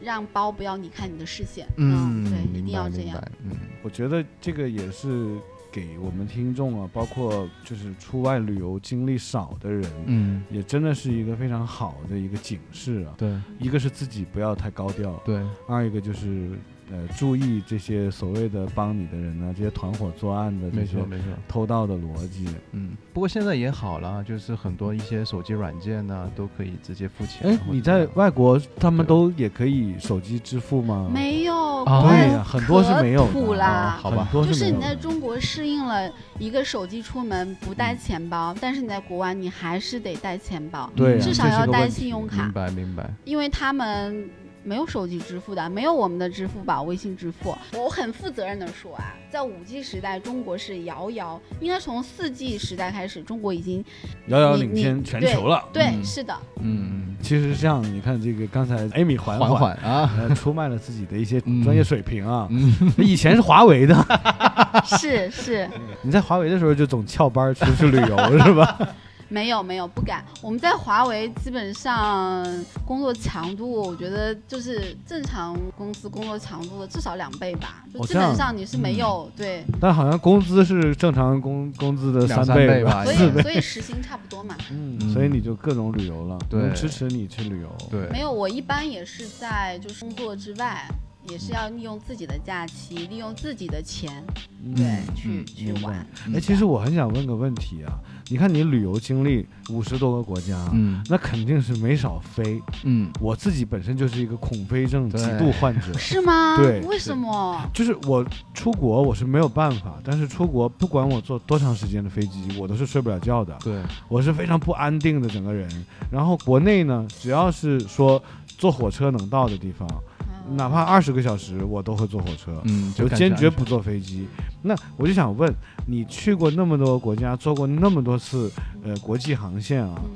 [0.00, 5.36] 让包不要离开你的视线，嗯，对，一定要这样嗯我觉得这个也是
[5.70, 13.14] 给我们听众啊，包括就是出外旅游经历少的人，嗯，也真的是一个非常好的一个警示啊。
[13.16, 13.34] 对。
[13.58, 16.50] 一个是自己不要太高调，对，二一个就是
[16.90, 21.26] 呃注意这些所谓的帮你的人呢，这些团伙作案的这些没错没错。
[21.48, 22.46] 偷盗的逻辑。
[22.72, 27.50] 嗯，不过现在也好了，就是很多一些手机软件呢、都可以直接付钱。
[27.50, 31.08] 哎，你在外国，他们都也可以手机支付吗？
[31.12, 43.10] 没有，对呀很多是没有的可土啦啊，好吧就是你在中国适应了一个手机出门不带钱包，但是你在国外你还是得带钱包，对呀至少要带信用卡明，白明白。
[43.24, 44.28] 因为他们
[44.62, 47.56] 没有手机支付的，没有我们的支付宝、微信支付。
[47.74, 53.84] 我很负责任的说啊，在五 G 时代，中国是遥遥，应该从四 G 时代开始，中国已经
[54.26, 55.64] 遥遥领先全球了。
[55.72, 62.46] 对，嗯是的，嗯，其实是这样，你看这个刚才艾米缓缓缓啊，呃出卖了自己的一些嗯专业水平啊。
[62.50, 63.94] 嗯，以前是华为的，
[64.84, 65.68] 是是，
[66.02, 68.78] 你在华为的时候就总翘班出去旅游是吧？
[69.30, 70.22] 没有没有不敢。
[70.42, 72.44] 我们在华为基本上
[72.84, 83.40] 工作强度，我觉得就是正常公司工作强度的至少两倍吧，就基本上你是没有、对，但好像工资是正常工工资的三倍倍吧所四倍。
[83.40, 84.54] 以所以时薪差不多嘛。
[84.70, 87.72] 嗯，嗯所以你就各种旅游了，对我支持你去旅游。
[87.88, 90.84] 对，没有，我一般也是在就是工作之外，
[91.30, 94.22] 也是要利用自己的假期，利用自己的钱，
[94.64, 96.06] 嗯对，嗯去、嗯去玩。
[96.34, 97.92] 哎，其实我很想问个问题啊，
[98.28, 102.60] 你看你旅游经历五十多个国家，嗯那肯定是没少飞。
[102.82, 106.56] 嗯，我自己本身就是一个恐飞症极度患者，是吗？
[106.56, 107.64] 对为什么？
[107.72, 115.68] 就是我出国我是没有办法，但是出国不管我坐多长时间的飞机，我都是睡不了觉的，对，我是非常不安定的整个人。
[116.10, 118.20] 然后国内呢，只要是说
[118.58, 120.02] 坐火车能到的地方，嗯
[120.50, 122.60] 哪怕二十个小时，我都会坐火车。
[122.64, 124.26] 嗯，就坚决不坐飞机。
[124.62, 125.52] 那我就想问，
[125.86, 128.50] 你去过那么多国家，坐过那么多次
[128.84, 130.10] 呃国际航线啊，嗯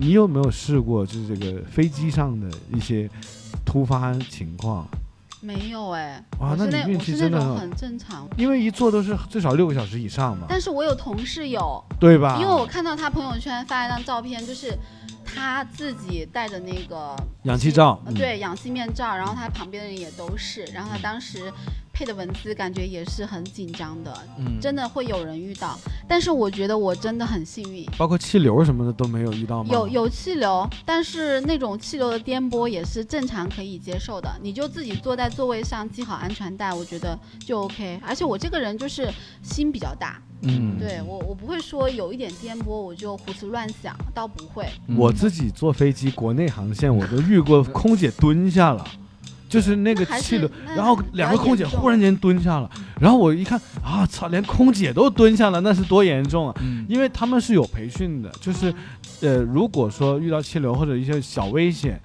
[0.00, 3.10] 你有没有试过就是这个飞机上的一些
[3.64, 4.86] 突发情况？
[5.40, 12.38] 没有哎、哇那那你运气真的很种很正常，因为一坐都是至少六个小时以上嘛，但是我有同事有，对吧？
[12.40, 14.76] 因为我看到他朋友圈发一张照片，就是
[15.34, 18.00] 他自己戴着那个氧气罩。
[18.14, 21.52] 对氧气面罩，然后他旁边的人也都是，然后他当时
[21.98, 27.84] 配的文字感觉也是很紧张的，嗯真的会有人遇到，但是我觉得我真的很幸运。
[27.98, 29.70] 包括气流什么的都没有遇到吗？
[29.72, 34.30] 有有气流，但是那种气流的颠簸也是正常可以接受的。
[34.40, 37.98] 你就自己坐在座位上系好安全带，我觉得就 OK。
[38.06, 39.10] 而且我这个人就是
[39.42, 44.68] 心比较大，嗯，对我我不会说有一点颠簸我就胡思乱想，倒不会。
[44.86, 48.86] 嗯我自己坐飞机国内航线，我都遇过空姐蹲下了。
[49.48, 56.54] 就是那个气流，然后两个空姐忽然间蹲下了，然后我一看啊，操，连空姐都蹲下了，那是多严重啊！
[56.60, 58.72] 嗯因为他们是有培训的，就是，
[59.22, 61.98] 呃，如果说遇到气流或者一些小危险，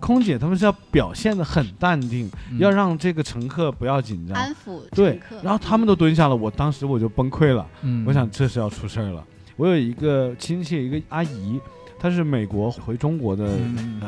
[0.00, 4.36] 空姐他们是要表现的很淡定，嗯要让这个乘客不要紧张。
[4.36, 9.22] 安抚对乘客，然后他们都蹲下了，我当时我就崩溃了，嗯我想这是要出事儿了。
[9.56, 11.60] 我有一个亲戚，一个阿姨，
[11.98, 13.58] 她是美国回中国的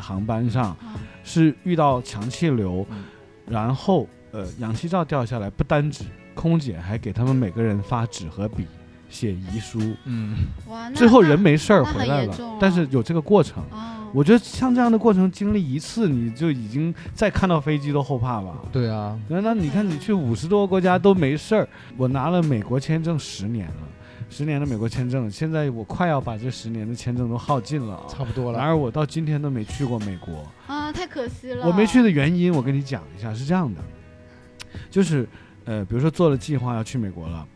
[0.01, 0.79] 航班上，啊。
[1.23, 3.05] 是遇到强气流嗯，
[3.47, 6.03] 然后呃氧气罩掉下来，不单止
[6.35, 8.67] 空姐还给他们每个人发纸和笔
[9.11, 10.35] 写遗书，嗯。
[10.69, 13.63] 哇，那最后人没事儿回来了但是有这个过程。
[13.71, 18.57] 哦，我觉得像这样的过程经历一次，你就已经再看到飞机都后怕吧。
[18.73, 21.69] 对啊，那那你看，你去五十多个国家都没事儿。
[21.99, 23.75] 我拿了美国签证十年了，
[24.31, 28.07] 十年的美国签证，现在我快要把这十年的签证都耗尽了啊。
[28.09, 28.59] 差不多了。
[28.59, 30.47] 然而我到今天都没去过美国。
[30.67, 31.67] 啊，太可惜了。
[31.67, 33.83] 我没去的原因，我跟你讲一下，是这样的，
[34.89, 35.29] 就是
[35.65, 37.47] 呃，比如说做了计划要去美国了，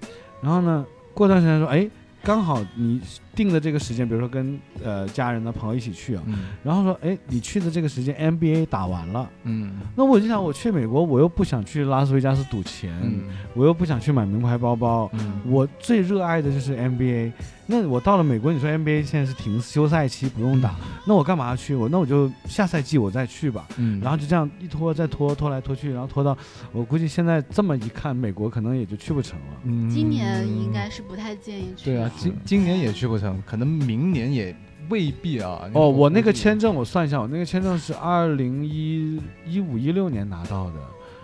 [0.42, 0.84] 然后呢，
[1.14, 1.88] 过段时间说，哎，
[2.22, 3.00] 刚好你
[3.34, 17.32] 定的这个时间，比如说跟呃家人呢朋友一起去啊，嗯然后说，哎，你去的这个时间 NBA 打完了，嗯那我就想，我去美国，我又不想去拉斯维加斯赌钱，嗯我又不想去买名牌包包，嗯我最热爱的就是 NBA。
[17.66, 20.74] 那我到了美国，你说 NBA 现在是停休赛期不用打，
[21.06, 21.74] 那我干嘛要去？
[21.74, 23.66] 我那我就下赛季我再去吧。
[23.78, 26.36] 嗯，然后就这样一拖再拖，拖来拖去，然后拖到
[26.72, 29.46] 我估计现在这么一看，美国可能也就去不成了。
[29.62, 31.86] 嗯今年应该是不太建议去。
[31.86, 34.54] 对啊，今今年也去不成，可能明年也
[34.88, 35.62] 未必啊。
[35.72, 40.74] 哦，我那个签证我算一下，我那个签证是二零一一五一六年拿到的，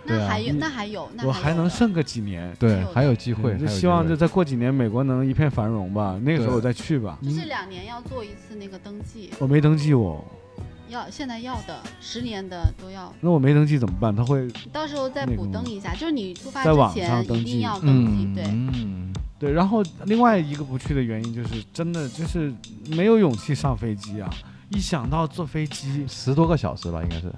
[0.05, 2.55] 那还有，那还有，那我还能剩个几年。
[2.57, 6.19] 对，还有有机会，嗯就希望就再过几年，美国能一片繁荣吧。
[6.23, 7.19] 那个时候我再去吧。
[7.21, 10.25] 就是两年要做一次那个登记，我没登记我，
[10.89, 14.15] 要现在要的，十年的都要，那我没登记怎么办？
[14.15, 15.93] 他会到时候再补登一下。
[15.93, 19.30] 就是你出发之前一定要登记，嗯对。
[19.41, 19.51] 嗯对。
[19.51, 22.53] 然后另外一个不去的原因就是真的就是
[22.89, 24.29] 没有勇气上飞机啊！
[24.69, 27.31] 一想到坐飞机，十多个小时吧，应该是。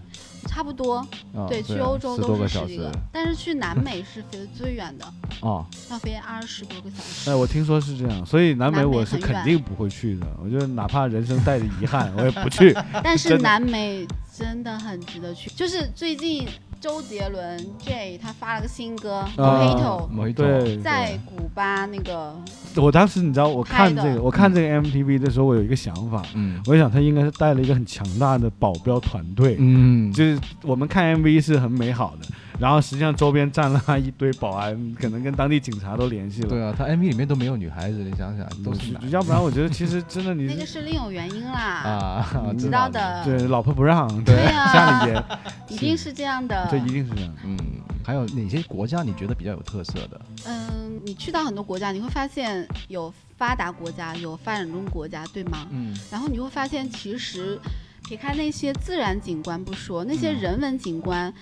[0.46, 0.98] 差不多，
[1.34, 5.06] 啊对，去啊欧洲十都是十多个小时但是去南美是飞的最远的，
[5.42, 7.30] 哦，要飞二十多个小时。
[7.32, 10.28] 哎，我听说是这样，所以南美我是肯定不会去的。
[10.44, 12.76] 我觉得哪怕人生带着遗憾，我也不去。
[13.02, 14.06] 但是南美
[14.38, 16.46] 真的很值得去，就是最近
[16.84, 22.36] 周杰伦 J 他发了个新歌啊 Mojito，某一种对，在古巴那个
[22.76, 26.62] 我当时你知道，我看这个，我看这个 MTV 的时候，我有一个想法，嗯。
[26.67, 29.56] 我想他应该是带了一个很强大的保镖团队。
[29.60, 32.28] 嗯，就是我们看 MV 是很美好的，
[32.60, 36.50] 然后实际上周边站了一堆保安， 可能跟当地警察都联系了。
[36.50, 45.24] 对啊，他 MV 里面都没有女孩子，你想想都是男要不然我觉得其实真的你那个是另有原因啦，啊，嗯知道的，对老婆不让，对啊 家里边，
[45.70, 46.68] 一定是这样的。
[46.70, 47.34] 这一定是这样。
[47.44, 47.58] 嗯，
[48.06, 50.22] 还有哪些国家你觉得比较有特色的？
[50.46, 55.68] 嗯，你去到很多国家，你会发现有发达国家，有发展中国家，对吗？
[55.72, 57.60] 嗯然后你会发现，其实
[58.08, 61.34] 撇开那些自然景观不说，那些嗯人文景观，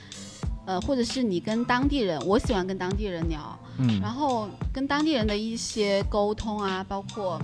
[0.65, 7.39] 呃，或者是你跟当地人，我喜欢跟当地人聊，嗯然后跟当地人的一些沟通啊，包括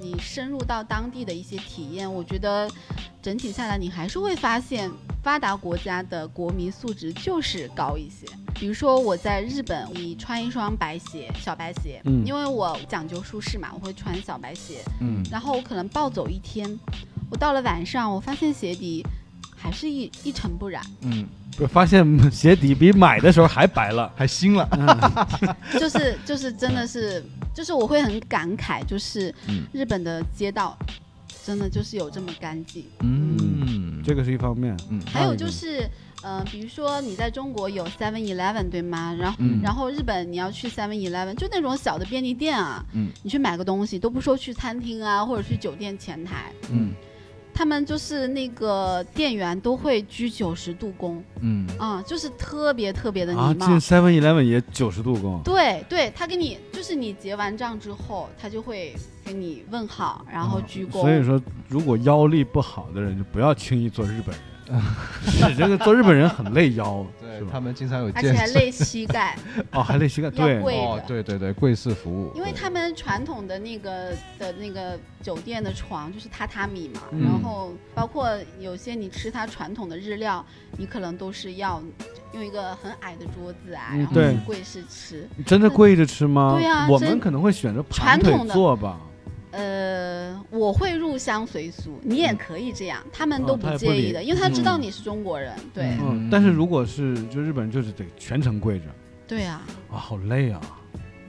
[0.00, 2.70] 你深入到当地的一些体验，我觉得
[3.20, 4.90] 整体下来，你还是会发现
[5.22, 8.26] 发达国家的国民素质就是高一些。
[8.54, 16.78] 比如说我在日本，你穿一双白鞋，小白鞋，嗯因为我讲究舒适嘛，我会穿小白鞋，嗯然后我可能暴走一天，
[17.30, 19.04] 我到了晚上，我发现鞋底
[19.62, 21.24] 还是一一尘不染，嗯，
[21.56, 24.10] 不是发现 鞋底比买的时候还白了。
[24.16, 24.68] 还新了。
[25.78, 27.22] 就是就是真的是，
[27.54, 29.62] 就是我会很感慨，就是嗯。
[29.72, 30.76] 日本的街道
[31.44, 32.84] 真的就是有这么干净。
[33.00, 35.00] 嗯，这个是一方面，嗯。
[35.06, 35.88] 还有就是，
[36.22, 39.14] 呃，比如说你在中国有 Seven Eleven 对吗？
[39.16, 39.60] 然后、嗯。
[39.62, 43.10] 然后日本你要去 Seven Eleven，就那种小的便利店啊，嗯。
[43.22, 46.92] 你去买个东西都不说去餐厅啊，或者去酒店前台，嗯
[47.54, 53.66] 他们就是那个店员都会鞠九十度躬嗯啊、就是特别特别的啊，礼貌。
[53.66, 60.98] 进 Seven Eleven 也九十度躬，对对，他给你就是你结完账之后，他就会给你问好，然后鞠躬。
[60.98, 64.44] 哦所以说，如果腰力不好的人，就不要轻易做日本人。
[65.26, 68.22] 是这个做日本人很累腰， 对他们经常有而。
[68.22, 69.36] 且还累膝盖，
[69.72, 72.32] 哦，还累膝盖，对，哦，对对对，贵式服务。
[72.34, 78.28] 因为他们传统的那个的那个酒店的床就是榻榻米嘛，嗯然后包括
[78.60, 80.44] 有些你吃它传统的日料，
[80.76, 81.82] 你可能都是要
[82.32, 84.14] 用一个很矮的桌子啊，然后
[84.46, 85.28] 跪式吃。
[85.36, 86.54] 你真的跪着吃吗？
[86.56, 88.98] 对呀真我们可能会选择盘腿传统的坐吧。
[89.52, 95.52] 呃，我会入乡随俗，你也可以这样，他们都不介意的，因为他知道嗯你是中国人。
[95.72, 95.96] 对
[96.30, 98.86] 但是如果是就日本人，就是得全程跪着，
[99.28, 100.60] 对啊，啊，好累啊！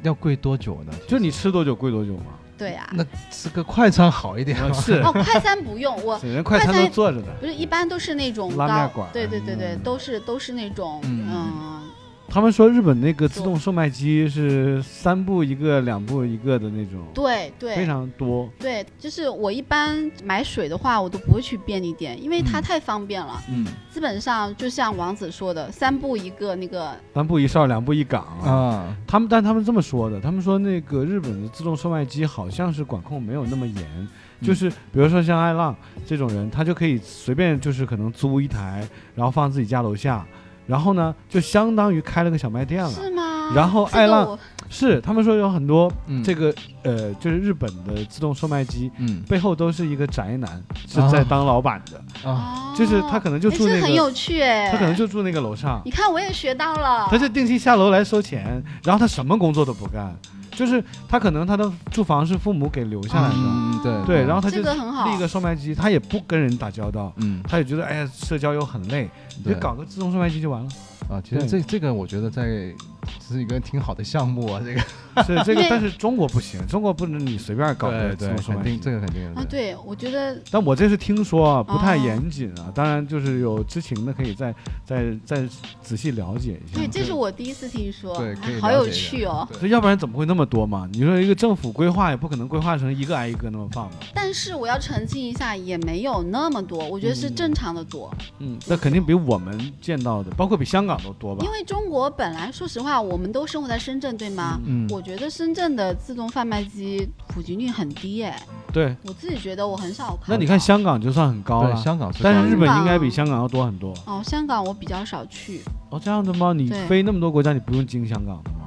[0.04, 0.94] 要跪多久呢？
[1.08, 2.26] 就你吃多久跪多久吗。
[2.58, 2.90] 对啊。
[2.94, 4.70] 那吃个快餐好一点吗？
[4.72, 7.28] 啊是，哦，快餐不用，我 人快餐都坐着的。
[7.40, 11.82] 不是一般都是那种高拉面馆，对对对对，嗯都是都是那种嗯嗯
[12.28, 18.50] 他们说日本那个自动售卖机是三步一个、两步一个的那种，对对，非常多。
[18.58, 23.40] 对，就是我一般买水的话，我都不会去便利店，因为它嗯太方便了。
[23.50, 28.50] 嗯基本上就像王子说的，三步一个那个，三步一哨，两步一岗啊。
[28.50, 34.08] 啊，他们，但他们这么说的，他们说那个日本的自动售卖机好像是管控没有那么严，嗯
[34.42, 35.76] 就是比如说像爱浪
[36.08, 38.84] 这种人，他就可以随便就是可能租一台，
[39.14, 40.26] 然后放自己家楼下，
[40.68, 42.90] 然后呢就相当于开了个小卖店了。
[42.90, 43.52] 是吗？
[43.54, 44.40] 然后这个爱浪我
[44.74, 46.24] 是他们说有很多嗯。
[46.24, 49.22] 这个呃，就是日本的自动售卖机嗯。
[49.30, 51.08] 背后都是一个宅男是啊。
[51.08, 60.14] 在当老板的，啊，哦就是他可能就哎住那个，很有趣哎，他可能就住那个楼上，你看我也学到了，他就定期下楼来收钱，然后他什么工作都不干，
[60.52, 67.42] 就是他可能他的住房是父母给留下来的，嗯对对，然后他这就个很好，立一个售卖机，他也不跟人打交道，嗯。
[67.48, 69.08] 他也觉得哎呀社交又很累，
[69.44, 70.70] 你就搞个自动售卖机就完了。
[71.10, 72.74] 啊，其实这这个我觉得在
[73.22, 74.80] 是一个挺好的项目啊，这个
[75.24, 78.80] 是这个，但是中国不行，中国不能你随便搞对对，肯定。
[78.82, 82.72] 这个肯定啊，对，我觉得但我这是听说啊，不太哦严谨啊。
[82.74, 84.54] 当然，就是有知情的可以再
[84.86, 85.48] 再再
[85.82, 86.80] 仔细了解一下。
[86.80, 89.48] 对，这是我第一次听说，对好有趣哦。
[89.52, 90.90] 对这要不然怎么会那么多嘛？
[90.92, 93.98] 你说一个政府规划也不可能规划成一个挨一个那么放嘛。
[94.14, 98.12] 但是我要澄清一下，也没有那么多，我觉得是嗯正常的多。
[98.40, 101.52] 嗯，那肯定比我们见到的，包括比香港都多吧因？
[101.52, 104.60] 为中国本来说实话，我们都生活在深圳，对吗？
[104.66, 110.26] 嗯我觉得深圳的自动贩卖机普及率很低哎，对，我自己觉得我很少看。
[110.28, 113.94] 那你看香港就算很高对了，香港是但是日本应该比香港要多很多。
[114.06, 116.54] 哦，香港我比较少去，哦，这样的吗？
[116.54, 118.60] 你飞那么多国家，你不用经香港的吗？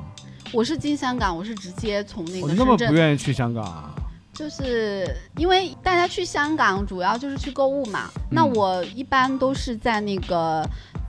[0.53, 3.91] 我是经香港，我是直接从那个我那么不愿意去香港啊？
[4.33, 5.09] 就是
[5.39, 10.63] 因为大家去香港主要就是去购物嘛，那嗯我一般都是在那个。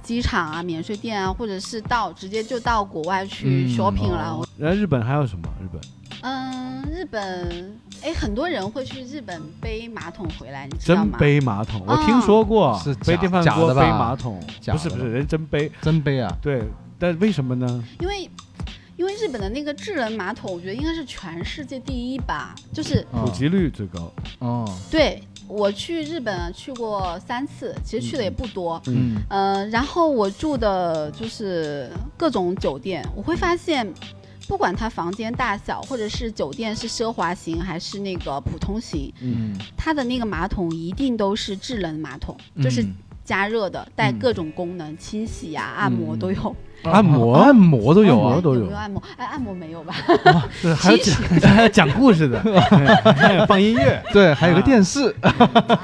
[0.07, 4.31] 机场啊，免税店啊，或者是到直接就到国外去嗯 shopping 了。
[4.31, 5.49] 哦然后日本还有什么？
[5.61, 5.81] 日本
[6.21, 11.19] 嗯，日本，哎，很多人会去日本背马桶回来，你知道吗真？
[11.19, 15.69] 背马桶，我嗯听说过，是假背电饭锅背假的吧马桶，假的吧不是不是，人真背。
[15.81, 16.63] 真背啊，对，
[16.97, 17.83] 但为什么呢？
[17.99, 18.27] 因为
[18.95, 22.55] 因为日本的那个智能马桶，我觉得应该是全世界第一吧。
[22.73, 24.11] 就是普及率最高。
[24.39, 28.81] 哦，对我去日本去过三次，其实去的也不多。
[28.87, 33.87] 嗯呃，然后我住的就是各种酒店，我会发现，
[34.47, 42.95] 不管它房间大小，或者是酒店是奢华型还是那个普通型，嗯它的那个马桶一定都是智能马桶，就是嗯
[43.27, 44.17] 加热的，带嗯。
[44.17, 46.55] 各种功能，清洗呀、按摩都有。
[46.83, 47.35] 按摩？
[47.35, 48.29] 按摩都有啊？
[48.29, 48.61] 按摩，都有。
[48.61, 49.03] 有没有按摩？
[49.17, 49.93] 哎，按摩没有吧？
[50.61, 51.15] 是还有讲
[51.53, 52.39] 还有讲故事的，
[53.17, 55.13] 还有放音乐， 对，还有个电视，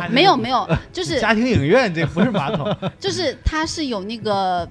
[0.10, 2.74] 没有没有，就是家庭影院，这不是马桶。
[3.00, 4.68] 就是它是有那个，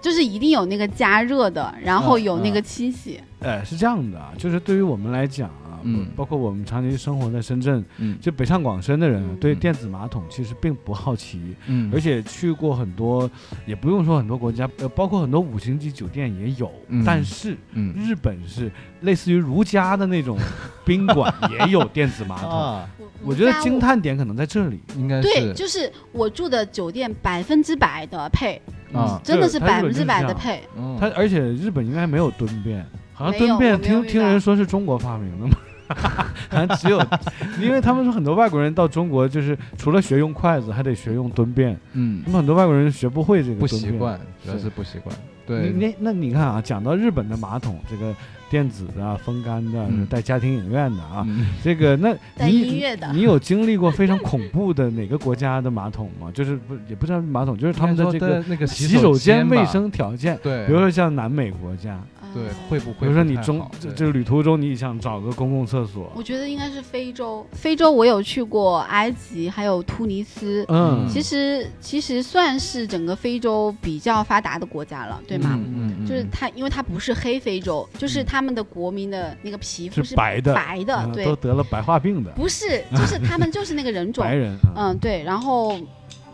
[0.00, 3.20] 就是一定有那个加热的，然后嗯有那个嗯清洗。
[3.40, 6.06] 哎，是这样的啊，就是对于我们来讲啊，嗯。
[6.16, 8.18] 包括我们长期生活在深圳，嗯。
[8.20, 11.90] 就北上广深的人对电子马桶其实并不好奇，嗯。
[11.92, 13.30] 而且去过很多，
[13.66, 17.02] 也不用说很多国家，呃，包括很多五星级酒店也有，嗯。
[17.04, 17.94] 但是嗯。
[17.96, 18.70] 日本是
[19.00, 20.38] 类似于如家的那种
[20.84, 22.50] 宾馆也有电子马桶。
[22.50, 22.88] 啊，
[23.22, 28.60] 我觉得惊叹点可能在这里，应该对，就是我住的酒店百分之百的配，
[28.92, 30.62] 啊，真的是百分之百的配。
[30.76, 30.96] 嗯。
[31.00, 35.56] 它而且日本应该没有蹲便，好像蹲便听听人说是中国发明的嘛。
[36.50, 37.00] 好像只有，
[37.60, 41.78] 因为他们说很多外国人到中国就是除了学用筷子，还得学用蹲便。
[41.92, 45.14] 嗯那么很多外国人学不会这个不习惯，主要是是不习惯，
[45.46, 48.14] 你对，那那你看啊，讲到日本的马桶，这个
[48.50, 50.06] 电子的、啊、风干的、嗯。
[50.06, 51.46] 带家庭影院的啊，嗯。
[51.62, 53.12] 这个那带你音乐的。
[53.12, 56.30] 你有经历过非常恐怖的哪个国家的马桶吗？
[56.34, 62.00] 就是不也不知道马桶，就是他们的这个那个洗手间卫，生条件，对，比如说像南美国家，
[62.34, 67.46] 对嗯会不会比如说你中这这个旅途中你想找个公共厕所，我觉得应该是非洲。
[67.52, 70.64] 非洲我有去过埃及，还有突尼斯。
[70.68, 75.50] 嗯，其实其实算是整个非洲比较发达的国家了，对吗？
[75.54, 75.75] 嗯嗯嗯，
[76.06, 85.22] 就是它，因为它不是黑非洲，就是他们的国民的那个皮肤是白的，白的，嗯对都，得了白化病的不是，就是他们就是那个人种 白，人，啊嗯，对。
[85.22, 85.78] 然后，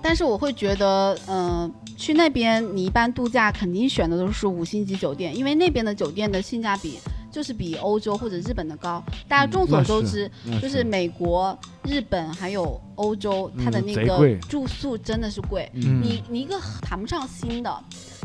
[0.03, 6.99] 但是我会觉得，嗯、去那边你一般度假肯定选的都是五星级酒店，因为那边的酒店的性价比
[7.31, 9.03] 就是比欧洲或者日本的高。
[9.27, 15.71] 大家众所周知，那就是美国、日本还有欧洲，它的嗯那个住宿真的是贵。
[15.75, 17.75] 嗯你你一个谈不上新的，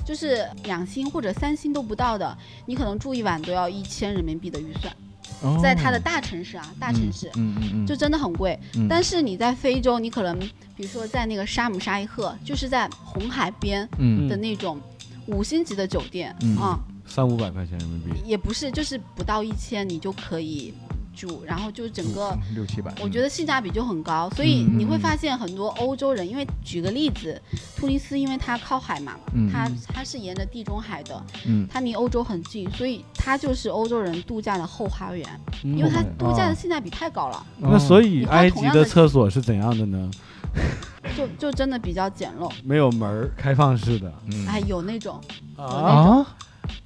[0.07, 4.95] 就是两星或者三星都不到的，你可能住一晚都要一千人民币的预算，
[5.41, 7.29] 哦在它的大城市啊，大城市。
[7.35, 10.39] 嗯嗯嗯，就真的很贵，嗯但是你在非洲，你可能
[10.77, 14.79] 比如说在那个沙姆沙伊赫，就是在红海边嗯的那种
[15.25, 20.73] 五星级的酒店嗯啊、三五百块钱人民币，也不是，就是不到一千你就可以
[21.17, 22.37] 住，然后就整个。
[22.53, 27.41] 六七百，我觉得性价比就很高，所以嗯你会发现很多欧洲人，因为举个例子，
[27.75, 35.27] 突尼斯因为它靠海嘛，嗯它它是沿着地中海的，嗯它离欧洲很近，所以它就是欧洲人度假的后花园，
[35.63, 40.11] 因为它度假的哦性价比太高了， 那所以埃及的厕所是怎样的呢？
[41.15, 44.11] 就就真的比较简陋，没有门儿，开放式的
[44.47, 45.19] 哎，有那种。
[45.55, 45.63] 啊。
[45.65, 46.27] 啊，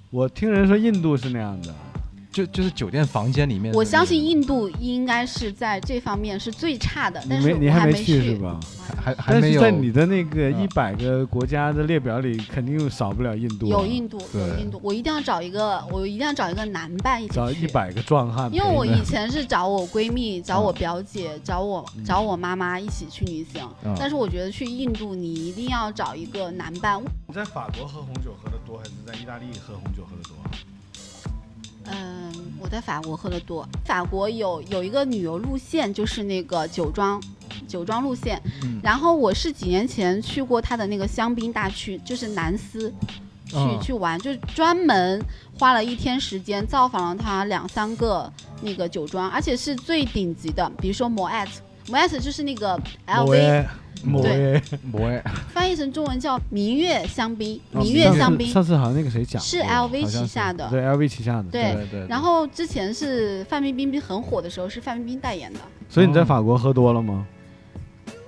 [0.10, 1.74] 我听人说印度是那样的，
[2.32, 8.60] 就就是酒店房间里面，我相信印度应该是在这方面是最差的，但是没你还没去去是吧？
[9.04, 13.70] 还还没有但是在你的那个嗯一百个国家的列表里，肯定少不了印度啊。
[13.70, 17.36] 有印度，有印度，我一定要找一个，我一定要找一个男伴一起去。
[17.36, 27.02] 找一百个壮汉因，为我以前是找我闺蜜、找嗯我表姐、找我找我妈妈一起去旅行，嗯但是我觉得去印度你一定要找一个男伴。
[27.28, 30.36] 你在法国喝红酒喝的多，还是在意大利喝红酒喝的多？
[32.72, 33.68] 在法国喝的多。
[33.86, 37.22] 法国有有一个旅游路线，就是那个酒庄，
[37.68, 38.42] 酒庄路线。
[38.64, 42.90] 嗯然后我是几年前去过他的那个香槟大区，就是南斯，
[43.46, 45.24] 去、嗯去玩，就专门
[45.60, 51.50] 花了一天时间造访了他两三个那个酒庄，而且是最顶级的，比如说 Moet。
[51.88, 53.66] Moet 就是那个 LV，
[54.06, 55.22] 摩对耶，不会，
[55.54, 60.70] 翻译成中文叫明月香槟，哦明月香槟上次好像那个谁讲过，是 LV 旗下的。
[60.70, 61.44] 对 LV 旗下的。
[61.52, 65.60] 对对对，然后之前是范冰冰很火的时候，是范冰冰代言的。
[65.90, 67.26] 所以你在法国喝多了吗？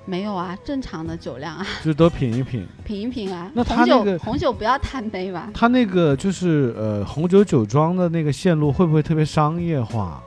[0.05, 2.67] 没有啊，正常的酒量啊，就多品一品。
[2.83, 3.49] 品一品啊。
[3.53, 5.49] 那他红酒、那个红酒不要贪杯吧？
[5.53, 10.21] 他那个就是呃红酒酒庄的那个线路会不会特别商业化？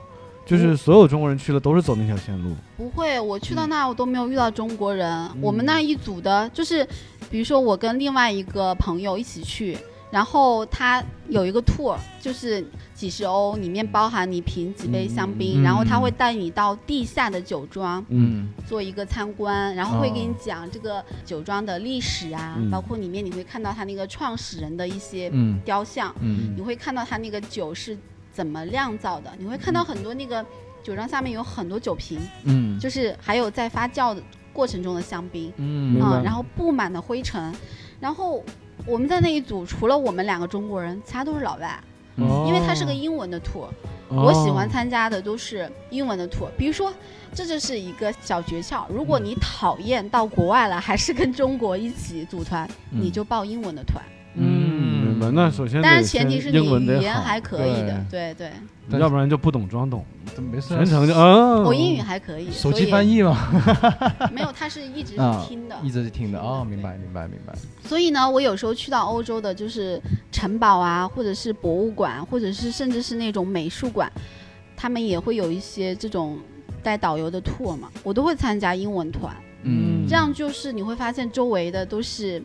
[0.47, 2.55] 就是所有中国人去了都是走那条线路。
[2.77, 3.69] 不会，我去到嗯。
[3.69, 5.29] 那儿我都没有遇到中国人。
[5.41, 6.87] 我们那一组的，就是
[7.29, 9.77] 比如说我跟另外一个朋友一起去，
[10.09, 15.63] 然后他有一个 tour，就是几十欧，里面包含你品几杯香槟，嗯。
[15.63, 18.47] 然后他会带你到地下的酒庄嗯。
[18.65, 22.71] 做一个参观，然后会给你哦讲这个酒庄的历史啊，嗯。
[22.71, 25.59] 包括里面你会看到他那个创始人的一些嗯。
[25.65, 26.53] 雕像，嗯。
[26.55, 27.97] 你会看到他那个酒是
[28.37, 30.45] 怎么酿造的，你会看到很多那个
[30.83, 34.21] 酒庄下面有很多酒瓶，嗯就是还有在发酵的
[34.53, 37.51] 过程中的香槟，嗯，然后布满了灰尘，
[37.99, 38.43] 然后
[38.85, 41.79] 我们在那一组除了我们两个中国人，其他都是老外，
[42.17, 43.67] 嗯因为它是个哦英文的 tour，
[44.07, 46.93] 我喜欢哦参加的都是英文的 tour，比如说，
[47.33, 48.85] 这就是一个小诀窍。
[48.87, 54.03] 如果你讨厌到国外了，还是跟中国一起组团，你嗯就报英文的团。
[54.39, 54.96] 嗯，
[55.33, 58.51] 那首先但是前提是你先英文语言还可以的，对对。
[58.97, 61.61] 要不然就不懂装懂，这没事啊，全程就嗯。
[61.63, 63.35] 我英语还可以，手机翻译嘛，
[64.31, 65.13] 没有，他是一直
[65.45, 65.75] 听的。
[65.83, 67.53] 一直是听的哦，明白明白明白。
[67.83, 70.01] 所以呢，我有时候去到欧洲的，就是
[70.31, 74.09] 城堡啊，或者是博物馆，或者是甚至是那种美术馆，
[74.77, 76.39] 他们也会有一些这种
[76.81, 79.35] 带导游的 tour 嘛，我都会参加英文团。
[79.63, 82.41] 嗯这样就是你会发现周围的都是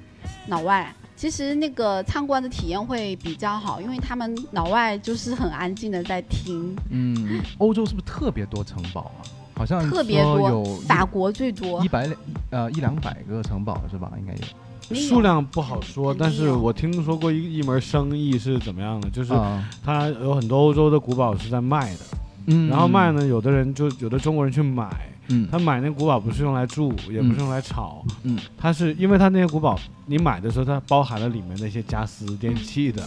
[0.49, 0.93] 老外，
[1.23, 9.23] 其实那个参观的体验会比较好，因为他们老外就是很安静的在听，嗯，欧洲是不是特别多城堡啊？
[9.55, 12.16] 好像特别多有法国最多一，百两
[12.51, 14.11] 呃一两百个城堡是吧？
[14.18, 14.97] 应该有。
[14.97, 22.01] 数量不好说，但是我听说过一一门生意是怎么样的，就是啊，它有很多欧洲的古堡是在卖的，
[22.47, 24.88] 嗯然后卖，呢，有的人就有的中国人去买，
[25.28, 33.03] 嗯，他买那古堡不是用来住，也不是用来炒，嗯，他是因为他那些古堡你买的时候，它包含了里面那些家私电器的。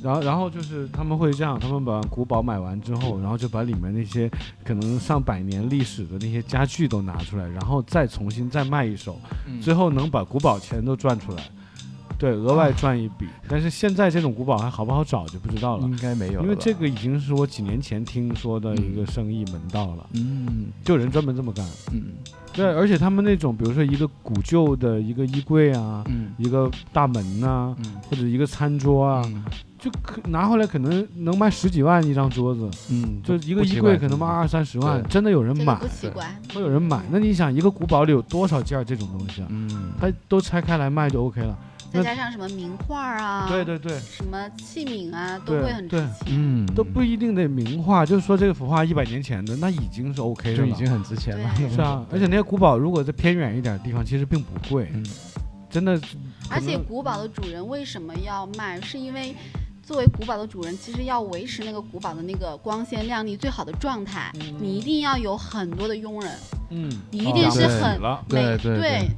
[0.00, 4.30] 然后，然后就是他们会这样，他们把古堡买完之后，然后就把里面那些
[4.64, 9.60] 可能上百年历史的那些家具都拿出来，然后再重新再卖一手，嗯。
[9.60, 11.42] 最后能把古堡钱都赚出来，
[12.18, 13.28] 对，额外赚一笔。
[13.48, 21.64] 但是现在这种古堡还好不好找就不知道了，应该没有，因为这个已经是我几年前听说的一个生意门道了，嗯就有人专门这么干。
[21.92, 22.02] 嗯
[22.52, 29.22] 对，而且他们那种，比如说一个古旧的一个衣柜啊，嗯一个大门呐、嗯或者一个餐桌啊，
[29.78, 36.26] 就可拿回来可能能卖十几万一张桌子，嗯，就一个衣柜可能卖二三十万，真的有人买不，奇怪。
[36.52, 37.00] 会有人买。
[37.12, 39.46] 那你想，一个古堡里有多少件这种东西啊？
[39.50, 41.56] 嗯它都拆开来卖就 OK 了。
[41.92, 46.10] 再加上什么名画啊，对对对，什么器皿啊，都会很值对钱。
[46.30, 50.56] 嗯都不一定得名画，就是说这个幅画一百年前的，那已经是 OK 的了。
[50.58, 55.04] 就已经很值钱了， 是啊，而且那些古堡如果在偏远一点的地方，其实并不贵，嗯
[55.70, 56.00] 真的。
[56.50, 58.80] 而且古堡的主人为什么要卖？
[58.80, 59.34] 是因为
[59.82, 66.32] 作为古堡的主人，其实要维持那个古堡的那个光鲜亮丽、最好的状态，你一定要有很多的佣人，
[66.70, 68.22] 嗯，你一定是很了。
[68.30, 69.08] 美对对对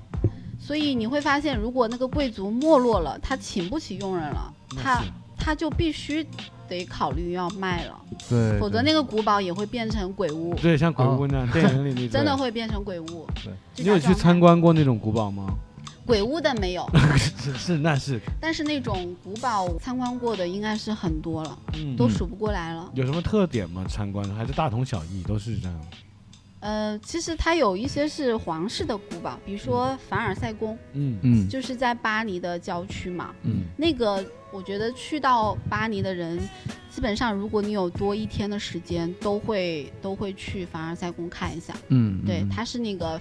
[0.71, 5.03] 所以你会发现，如果那个贵族没落了，他请不起佣人了，他
[5.37, 6.25] 他就必须
[6.69, 12.09] 得考虑要卖了，对，否则那个古堡也会变成鬼屋，对，像鬼屋那样，电影里那种。
[12.11, 13.27] 真的会变成鬼屋。
[13.43, 15.53] 对你有去参观过那种古堡吗？
[16.07, 22.89] 鬼屋的没有，是 是，那是，但是那种古堡参观过的应该是很多了，嗯都数不过来了。
[22.95, 23.85] 有什么特点吗？
[23.89, 25.81] 参观的还是大同小异，都是这样。
[26.61, 33.35] 呃，其实它有一些是皇室的古堡，比如说凡尔赛宫，嗯嗯就是在巴黎的郊区嘛。
[33.43, 36.39] 嗯那个我觉得去到巴黎的人，
[36.91, 41.75] 基本上如果你有多一天的时间，都会都会去凡尔赛宫看一下。
[41.89, 43.19] 嗯，对，嗯它是那个，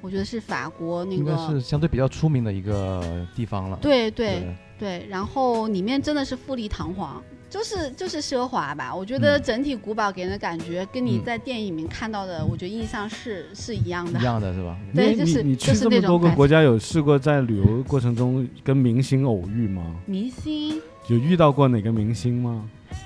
[0.00, 1.48] 我觉得是法国那个应该个。
[1.50, 3.78] 是相对比较出名的一个地方了。
[3.80, 4.42] 对对
[4.78, 7.22] 对，然后里面真的是富丽堂皇，
[7.52, 8.94] 就是就是奢华吧。
[8.94, 14.22] 我觉得嗯整体古堡给人的感觉，跟你嗯在电影里面看到的，我觉得印象是是一样的一。
[14.22, 14.74] 样的是吧？
[14.94, 19.94] 对就是你你去就是那种这么多个国家，有试过在旅游过程中跟明星偶遇吗？
[20.06, 22.64] 明星有遇到过哪个明星吗？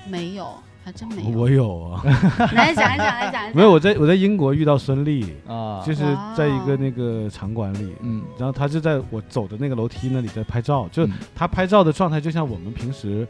[0.09, 0.49] 没有，
[0.85, 1.39] 还真没有。
[1.39, 2.03] 我有啊，
[2.55, 3.57] 来讲一讲，来讲一讲。
[3.57, 6.03] 没有，我在我在英国遇到孙俪，啊，就是
[6.37, 13.27] 在一个那个场馆里，嗯然后她就在我走的那个楼梯那里在拍照，就嗯她拍照的状态就像我们平时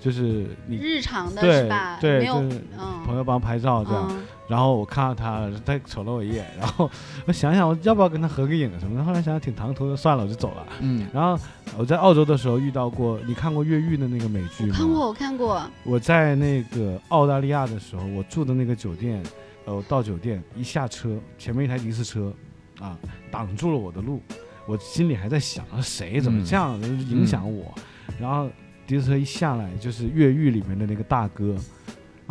[0.00, 1.98] 就是你日常的是吧？
[2.00, 6.90] 对，没有就，是嗯，朋友帮拍照这样，嗯，然后我看到他，他瞅了我一眼，然后
[7.26, 10.66] 我想想我要不要跟他合个影什么的，后来想想挺唐突的，算了，我就走了。
[10.80, 11.38] 嗯然后
[11.76, 14.74] 我在澳洲的时候遇到过，你看过越狱的那个美剧吗？
[14.76, 15.62] 看过，我看过。
[15.84, 19.22] 我在那个澳大利亚的时候，我住的那个酒店，
[19.66, 22.32] 呃，我到酒店一下车，前面一台的士车，
[22.80, 22.98] 啊，
[23.30, 24.22] 挡住了我的路，
[24.66, 27.72] 我心里还在想，啊谁怎么嗯这样影响我？
[28.18, 28.48] 然后
[28.96, 31.56] 的士车一下来，就是越狱里面的那个大哥。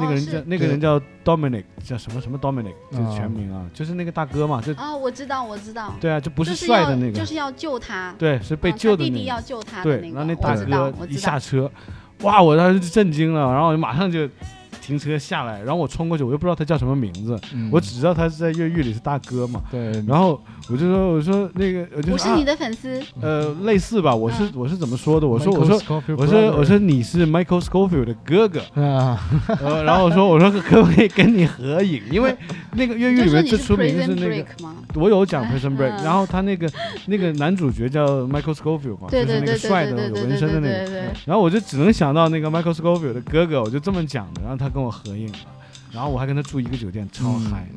[0.01, 5.93] 那个人叫、那个人叫 Dominic，叫什么什么 Dominic，就是啊全名啊，就是那个大哥嘛，就哦，我知道，我知道。
[5.99, 8.16] 对啊，就不是帅的那个，就是要救他。
[8.18, 9.12] 对，是被嗯救的那个。
[9.12, 11.18] 他弟弟要救他的对，那个，然后那大哥，一。
[11.18, 11.70] 下车，
[12.22, 14.26] 哇，我当时就震惊了，然后我就马上就
[14.90, 25.28] 停车下来，然后我冲过去，我又不知道他叫什么名字，嗯我只知道他是在越狱里是大哥嘛，对，然后我就说我说那个我就说我是你啊的粉丝，呃类似吧，我是嗯我是怎么说的？
[25.28, 25.80] 我说我说。
[26.18, 29.20] 我说我说你是 Michael Scofield 的哥哥，啊，
[29.62, 32.02] 呃，然后我说我说可不可以跟你合影？
[32.12, 32.36] 因为
[32.74, 34.46] 那个越狱里面最出名 Prison 是那个？
[34.96, 36.70] 我有讲 Prison Break，、嗯然后他那个
[37.08, 40.68] 那个男主角叫 Michael Scofield 嘛，对就是那对对对个帅的有对对对对纹身的那个。
[40.68, 41.02] 对对对。
[41.26, 44.42] 然后我就只能想到那个 Michael Scofield 的哥哥，我就这么讲的。
[44.42, 45.38] 然后他跟跟我合影了，
[45.92, 47.68] 然后我还跟他住一个酒店，超嗨。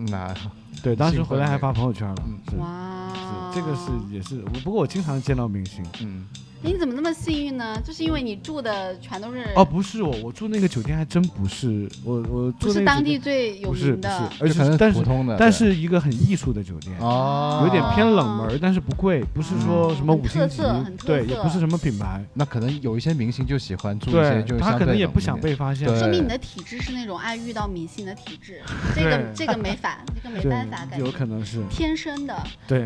[0.80, 2.56] 对，当时回来还发朋友圈了，嗯是。
[2.58, 3.08] 哇。
[3.12, 3.20] 是，
[3.56, 5.84] 这个是也是，我不过我经常见到明星。
[6.00, 6.24] 嗯，
[6.62, 7.80] 你怎么那么幸运呢？
[7.84, 28.60] 就是因为你住的全都是哦，不是我，我住那个酒店还真不是我，我住不是当地最有不是不是名的，，而且但是普通的，但是一个很艺术的酒店，哦，有点偏冷门儿，但是不贵，不是说什么五星级特色很，特对，也不是什么品牌，那可能有一些明星就喜欢住一些对就，相他可能也不想被发现，对说明你的体质是那种爱遇到明星的体质，
[28.94, 32.36] 这个这个没法，这个没办法，感觉有可能是天生的。
[32.68, 32.84] 对，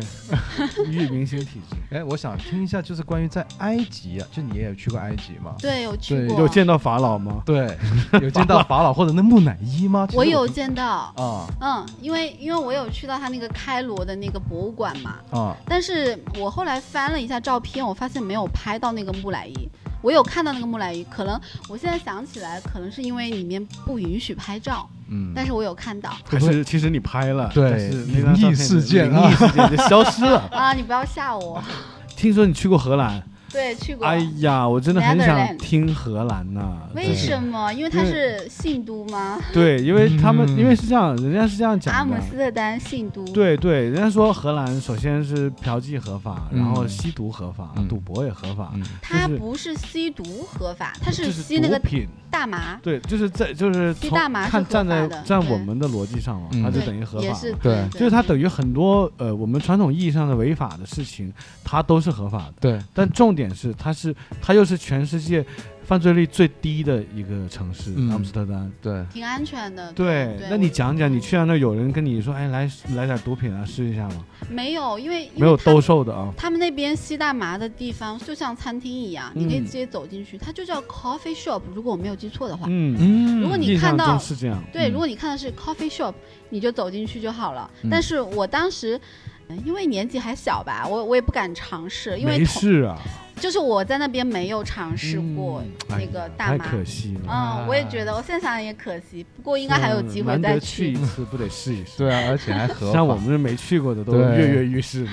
[0.89, 5.55] 遇明星体质，哎，我想听一下，就是关于在 埃及啊，就你也有去过埃及吗？
[5.59, 7.41] 对，有去对过，有见到法老吗？
[7.45, 7.77] 对，
[8.21, 10.07] 有见到法老或者那木乃伊吗？
[10.13, 19.69] 我有见到，啊嗯，因为因为我有去到他那个开罗的那个博物馆嘛，啊但是我后来翻了一下照片，我发现没有拍到那个木乃伊。
[20.03, 30.47] 我有看到那个木乃伊，可能我现在想起来，可能是因为里面不允许拍照，嗯，但是我有看到还是其实你拍了，对灵异事件灵异事件就消失了。
[30.53, 30.71] 啊！
[30.73, 31.61] 你不要吓我。
[32.15, 34.05] 听说你去过荷兰，对，去过。
[34.05, 36.77] 哎呀，我真的很想听荷兰呐。
[36.95, 37.71] 为什么？
[37.73, 39.39] 因为它是信都吗？
[39.53, 42.15] 对，因为他们嗯因为是这样，人家是这样讲的。
[42.15, 43.25] 姆斯特丹信都。
[43.27, 52.07] 对对，人家说荷兰首先是嫖妓合法，然后嗯吸毒合法，嗯赌博也合法，嗯就是它不是吸毒合法，它是是吸那个品。
[52.29, 52.77] 大麻。
[52.83, 57.25] 对，就是在就是从吸大麻看站在站我们的逻辑上嘛，嗯它就等于合法。
[57.25, 61.31] 也是对就是它等于很多呃我们传统意义上的违法的事情，
[61.63, 62.53] 它都是合法的。
[62.59, 65.45] 对，但重点是，它是它又是全世界
[65.85, 68.69] 犯罪率最低的一个城市，嗯阿姆斯特丹。
[68.81, 69.93] 对，挺安全的。
[69.93, 74.25] 对，那你讲讲，你去到那儿有人跟你说，哎，来来点毒品啊，试一下吗？
[74.49, 76.33] 没有，因为因为没有他兜售的啊。
[76.35, 81.61] 他们那边吸大麻的地方就像餐厅一样，你可以嗯直接走进去，它就叫 coffee shop。
[81.73, 84.61] 如果我没有记错的话，嗯，嗯如果你印象看到中是这样。
[84.73, 86.13] 对，嗯如果你看的是 coffee shop，
[86.49, 87.69] 你就走进去就好了。
[87.83, 88.97] 嗯但是我当时。
[88.97, 92.99] 嗯因为年纪还小吧，我我也不敢尝试，因为没同事啊，
[93.39, 96.57] 就是我在那边没有尝试过那个大麻。
[96.57, 97.31] 可惜了。
[97.31, 101.97] 嗯，我也觉得，我现在想想也可惜，不过应该还有机会再去一次，不得试一试？
[101.99, 102.93] 对啊，而且还合法。
[102.97, 105.07] 像我们这没去过的都跃跃欲试。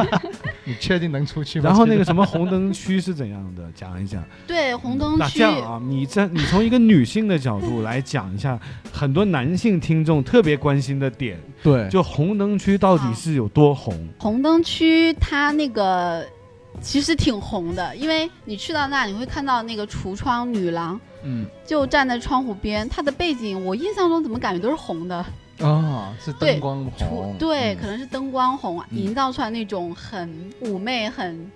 [0.64, 1.64] 你确定能出去吗？
[1.64, 3.62] 然后那个什么红灯区是怎样的？
[3.74, 4.22] 讲一讲。
[4.46, 8.58] 对红灯那区这样啊，你这你从一个女性的角度来讲一下，
[8.92, 14.08] 很多男性听众特别关心的点，对，就红灯区到底是有多红？
[14.18, 16.24] 红灯区它那个
[16.80, 21.46] 其实挺红的，因为你去到那，你会看到那个橱窗女郎嗯。
[21.64, 25.16] 就站在窗户边，她的背景我印象中怎么感觉都是红的，
[25.60, 27.76] 啊，是灯光橱红，对，嗯。
[27.76, 28.98] 可能是灯光红，嗯。
[28.98, 30.28] 营造出来那种很
[30.62, 31.50] 妩媚、很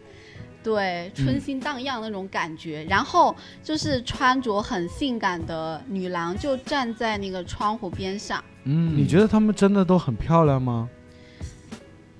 [0.62, 2.84] 对嗯春心荡漾那种感觉。
[2.88, 8.42] 然后就是穿着很性感的女郎就站在那个窗户边上。
[8.64, 10.88] 嗯，你觉得她们真的都很漂亮吗？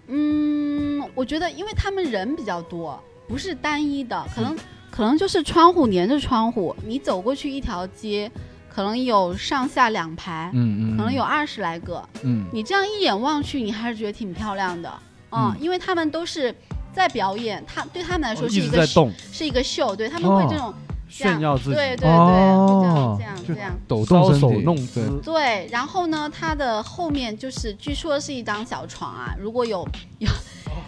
[0.08, 4.44] 嗯，我觉得因为他们人比较多，不是单一的，可嗯。
[4.44, 4.56] 能、
[4.90, 8.30] 可能就是窗户连着窗户，你走过去一条街，
[8.68, 12.46] 可能有上下两排，嗯嗯，可能有二十来个，嗯。
[12.52, 14.92] 你这样一眼望去，你还是觉得挺漂亮的，
[15.30, 15.56] 嗯，嗯。
[15.60, 16.54] 因为他们都是
[16.92, 18.86] 在表演，他对他们来说哦是一个
[19.32, 20.72] 是一个秀，对他们会哦这种、
[21.14, 23.72] 炫耀自己，对对对，哦这样这样这样。
[23.86, 25.20] 抖动身体弄姿。
[25.22, 29.32] 对，然后呢，它的后面就是，据说是一张小床啊。
[29.38, 29.86] 如果有
[30.18, 30.28] 有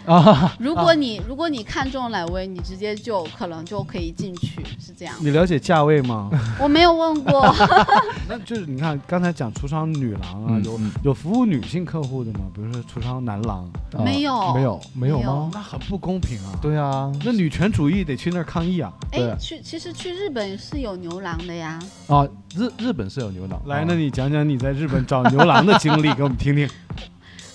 [0.05, 5.13] 啊，如果你、如果你看中莱薇，你直接就可能就可以进去，是这样。
[5.19, 6.29] 你了解价位吗？
[6.59, 7.53] 我没有问过，
[8.27, 12.39] 那就是你看刚才讲橱窗女郎啊，有有服务女性客户的吗？
[12.53, 15.51] 比如说橱窗男郎，啊没有没有没有没有吗？
[15.53, 18.91] 那很不公平啊！，对啊，那女权主义得去那儿抗议啊！
[19.11, 21.79] 对哎，去其实去日本是有牛郎的呀。
[22.07, 26.67] 啊，日日本是有牛郎，来，啊那你讲讲你在日本找牛郎的经历， 给我们听听。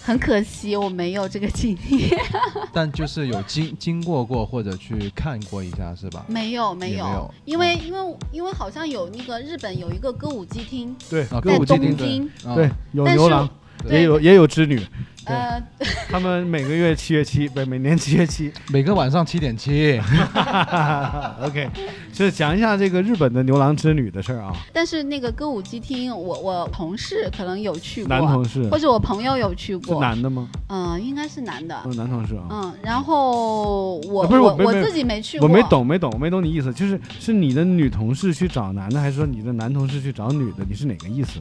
[0.04, 2.12] 很可惜我没有这个经历，
[2.72, 6.24] 但就是有经经过过或者去看过一下是吧？
[6.28, 7.34] 没有没有，没有。
[7.44, 13.48] 因为因为因为好像有那个日本有一个歌舞伎町对，啊歌在舞伎町东京，啊对，有但是牛郎，
[13.86, 14.86] 对也有也有织女，对
[15.26, 15.62] 呃
[16.08, 18.52] 他们每个月七月七，不，每年七月七。
[18.68, 20.00] 每个晚上七点七，
[21.42, 21.68] OK，
[22.12, 24.52] 就是讲一下这个日本的牛郎织女的事儿啊。
[24.72, 30.48] 但是那个歌舞伎厅，我我同事可能有去过，男同事或者我朋友有去是过，男的吗？
[30.68, 31.76] 嗯，应该是男的。
[31.86, 32.44] 嗯，男同事啊。
[32.50, 35.62] 嗯，然后我、啊不是我我自己没去过，我没。
[35.72, 40.64] 懂，没懂，我没懂你意思，就是是你的女同事去找男的，还是说你的男同事去找女的？
[40.68, 41.40] 你是哪个意思？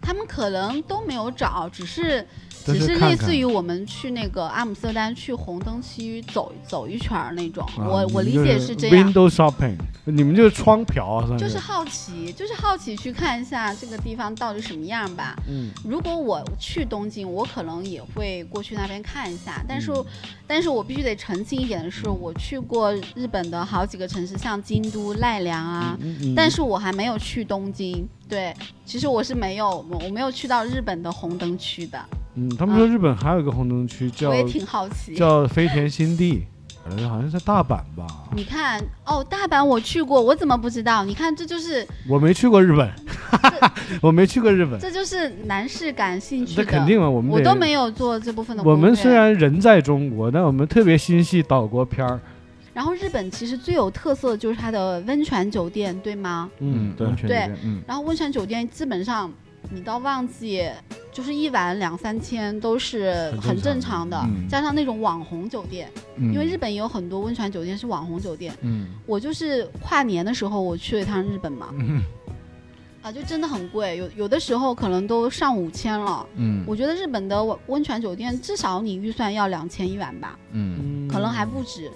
[0.00, 2.26] 他们可能都没有找，只是都
[2.64, 7.64] 只是类似于我们去那个阿姆斯特丹去红灯区走走一圈儿那种。
[7.76, 9.12] 啊我我理解是这样。
[9.12, 15.36] Window shopping，你们就是窗嫖啊，算就是好奇，就是好奇去看一下这个地方到底什么样吧。
[15.48, 20.04] 嗯如果我去东京，我可能也会过去那边看一下，但是，嗯
[20.46, 28.06] 但是我必须得澄清一点的是，我去过日本的好几个城市，像京都、奈良啊，嗯嗯但是我还没有去东京。
[28.26, 28.54] 对，
[28.86, 31.98] 其实我是没有，我我没有去到日本的红灯区的，
[32.36, 35.14] 嗯，他们说日本还有一个红灯区叫我也挺好奇。
[35.14, 36.46] 叫飞田新地，
[36.88, 41.04] 呃，好像是在大阪吧，你看，哦，大阪我去过，我怎么不知道？
[41.04, 42.90] 你看，这就是我没去过日本，
[44.02, 46.64] 我没去过日本，这就是男士感兴趣的。
[46.64, 48.62] 这肯定啊，我们我都没有做这部分的。
[48.64, 52.20] 我们虽然人在中国，但我们特别心系岛国片儿。
[52.72, 56.50] 然后日本其实最有特色的就是它的温泉酒店，对吗？
[56.58, 59.32] 嗯，对温，泉对酒店嗯然后温泉酒店基本上
[59.74, 60.70] 你到旺季
[61.12, 68.54] 就是一晚两三千都是很正常的，嗯加上那种网红酒店，嗯，因为日本也有很多温泉酒店是网红酒店。
[68.62, 72.02] 嗯我就是跨年的时候我去了一趟日本嘛，嗯
[73.02, 76.26] 啊，就真的很贵，有有的时候可能都上五千了。
[76.36, 80.38] 嗯我觉得日本的温温泉酒店至少你预算要两千一晚吧。
[80.52, 81.90] 嗯嗯可能还不止。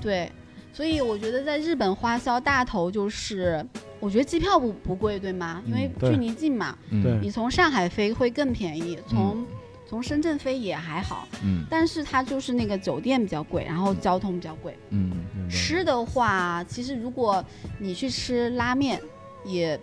[0.00, 0.30] 对，
[0.72, 3.64] 所以我觉得在日本花销大头就是，
[4.02, 5.62] 我觉得机票不不贵，对吗？
[5.64, 9.46] 因为距离近嘛，嗯你从上海飞会更便宜，从、
[9.88, 14.76] 从深圳飞也还好，嗯但是它就是那个酒店比较贵，然后交通比较贵。
[14.90, 15.12] 嗯
[15.48, 17.44] 吃的话，其实如果
[17.78, 19.00] 你去吃拉面，
[19.44, 19.78] 也。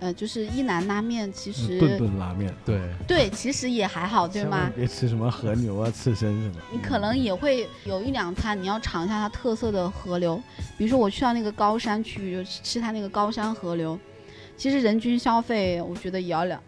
[0.00, 4.70] 呃，就是一兰拉面，其实、顿顿拉面，对对，其实也还好，对吗？
[4.76, 6.54] 别吃什么和牛啊、刺身什么。
[6.72, 10.40] 你可能也会有一两餐，你要尝一下它特色的河流。
[10.76, 13.98] 比如说我去到那个高山区域，就吃它那个高山河流，
[14.56, 16.62] 其实人均消费我觉得也要两，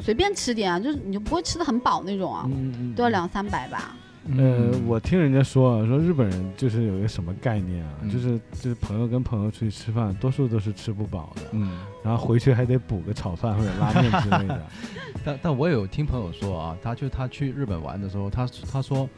[0.00, 3.96] 随便吃点啊，就是你就不会吃的很饱那种啊，嗯嗯，都要两三百吧。
[4.36, 8.10] 呃，我听人家说啊，说日本人就是有一个什么概念啊，嗯。
[8.10, 14.66] 就是就是朋友跟朋友出去吃饭，多数都是吃不饱的，嗯，然后回去还得补个炒饭或者拉面之类的。
[15.24, 19.08] 但但我有听朋友说啊，他就他去日本玩的时候，他他说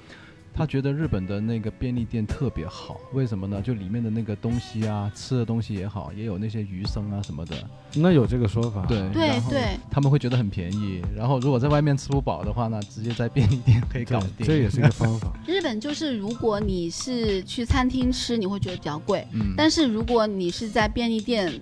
[0.58, 3.62] 他觉得日本的那个便利店特别好，为什么呢？
[3.62, 7.56] 就里面的那个东西啊，吃的东西也好，也有那些鱼生啊什么的，
[7.94, 8.84] 那有这个说法？
[8.86, 11.00] 对对对，他们会觉得很便宜。
[11.16, 14.44] 然后如果在外面吃不饱的话呢，直接在便利店可以搞，定。
[14.44, 15.32] 这也是一个方法。
[15.46, 21.52] 日本就是如果你是去餐厅吃，你会觉得比较贵，嗯，但是如果你是在便利店，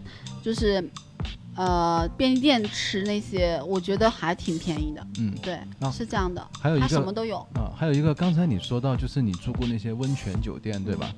[0.42, 0.82] 就是
[1.56, 5.06] 呃便利店吃那些，我觉得还挺便宜的。
[5.18, 7.38] 嗯对，啊是这样的，还有一个什么都有。
[7.54, 11.10] 啊，还有一个，刚才你说到就是你住过那些温泉酒店，对吧？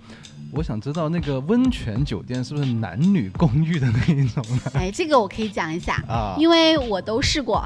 [0.53, 4.63] 我想知道那个温泉酒店是不是男女共寓的那一种呢？
[4.75, 7.57] 哎，这个我可以讲一下，啊因为我都试过。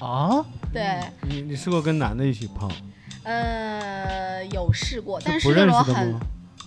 [0.00, 0.98] 啊，对，
[1.28, 2.68] 你你试过跟男的一起泡？
[3.22, 6.18] 呃，有试过，但是那种很？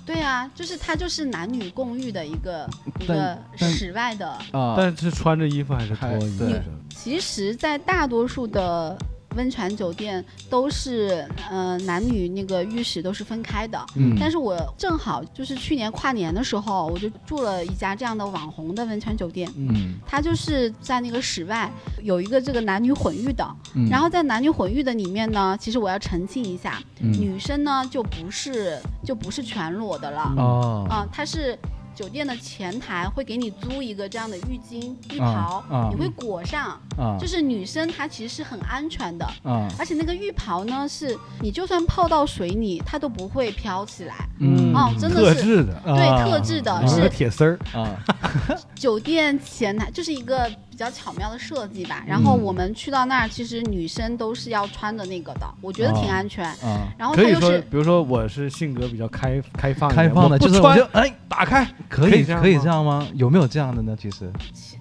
[0.05, 2.67] 对啊，就是它就是男女共浴的一个
[2.99, 4.27] 一个室外的。
[4.51, 6.61] 啊，但是穿着衣服还是脱衣服？
[6.89, 8.97] 其实，在大多数的
[9.35, 13.79] 温泉酒店都是呃男女那个浴室都是分开的。
[13.95, 19.51] 嗯，但是我正好就是去年跨年的时候，我就住了一家这样的网红的温泉酒店。
[19.55, 21.71] 嗯，它就是在那个室外
[22.01, 23.87] 有一个这个男女混浴的，嗯。
[23.89, 27.11] 然后在男女混浴的里面呢，其实我要澄清一下，嗯。
[27.11, 30.87] 女生呢就不是就不是全裸的了，哦。
[30.89, 31.57] 啊，它是
[32.01, 37.15] 酒店的前台会给你租一个这样的浴巾、浴袍，你会裹上，啊。
[37.19, 39.69] 就是女生她其实是很安全的，啊。
[39.77, 46.25] 而且那个浴袍呢是你就算泡到水里，它都不会飘起来，嗯哦真的是特制的，对，啊。
[46.25, 47.59] 特制的是铁丝儿。
[47.71, 47.95] 啊。
[48.73, 52.03] 酒店前台就是一个比较巧妙的设计吧。
[52.05, 56.45] 然后嗯我们去到那儿，其实女生都是要穿的那个的，我觉得挺哦安全。
[56.63, 63.07] 嗯，然后可以说，它又是比如说我是性格比较开开放一点，开放的，我不就是我穿就哎打开，可以可以这样吗？
[63.15, 63.95] 有没有这样的呢？
[63.99, 64.31] 其实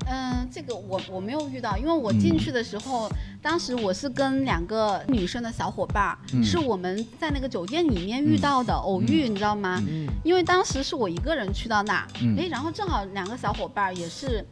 [0.06, 3.10] 嗯，这个我我没有遇到，因为我进嗯去的时候，
[3.42, 9.82] 当时我是跟两个女生的小伙伴儿，嗯是我们在那个酒店里面遇到的、偶遇，你知道吗？
[9.88, 14.44] 嗯因为当时是我一个人去到那儿，嗯哎，然后正好两个小伙伴儿也是。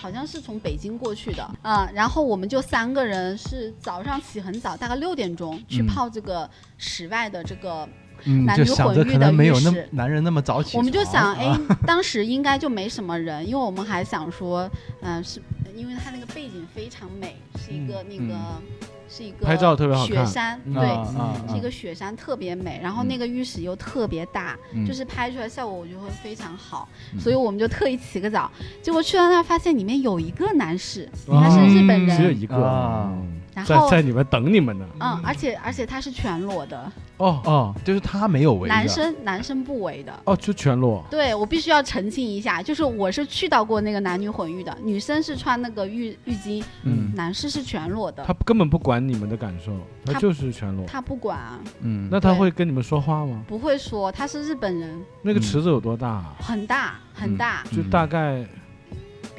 [0.00, 1.42] 好像是从北京过去的。
[1.62, 5.86] 啊、然后我们就三个人是早上起很早，大概六点钟去嗯。
[5.86, 7.88] 泡这个室外的这个
[8.24, 14.70] 嗯，男女就想着可混浴的能没有那么浴室男人那么早起，我们就想，哎啊，当时应该就没什么人，因为我们还想说，
[15.00, 15.40] 嗯、是
[15.74, 18.34] 因为它那个背景非常美，是一个那个、
[19.10, 20.24] 是一个拍照特别好看。
[20.24, 21.52] 雪山，嗯对。
[21.52, 24.86] 是一个雪山，特别美，然后那个浴室又特别大，嗯。
[24.86, 27.20] 就是拍出来效果我觉得会非常好，嗯。
[27.20, 28.50] 所以我们就特意起个早，
[28.80, 32.54] 结果去到那儿发现里面有一个男士，啊他是日本嗯人，只有一个。
[32.56, 33.12] 啊
[33.62, 34.86] 嗯在后在里面等你们呢。
[35.00, 40.12] 嗯，而且而且他是全裸的，哦哦，就是他没有围着男生男生不围的。
[40.24, 41.04] 哦，就全裸。
[41.10, 49.72] 对我必须要澄清一下，就是我是去到过那个男女混浴的，女生是穿那个浴浴巾，嗯男士是全裸的他，根本不管你们的感受，
[50.04, 50.86] 他他就是全裸。
[50.86, 53.42] 他不管啊，嗯，那他对会跟你们说话吗？
[53.46, 56.36] 不会说他是日本人，那个嗯池子有多大啊？
[56.40, 58.44] 很大很大，就大概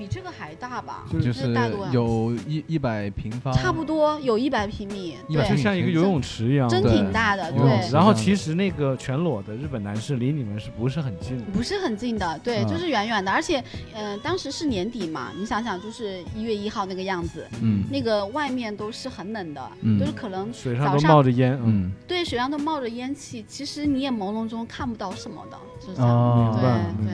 [0.02, 6.68] 比这个还大吧，就就是大多有一一百平方，差不多有一百平米，100对就，像一个游泳池一样。
[6.68, 7.94] 真挺大的，对游泳池。
[7.94, 11.40] 然后其实那个全裸的日本男士离你们是不是很近？
[11.54, 26.58] 不是很近的，对，嗯就是远远的，而且，嗯、当时是年底嘛，你想想，就是一月一号那个样子，嗯那个外面都是很冷的，嗯都是可能水上都冒着烟，嗯，嗯对水上都冒着烟气，其实你也朦胧中看不到什么的，就是这样。
[26.60, 27.14] 对对。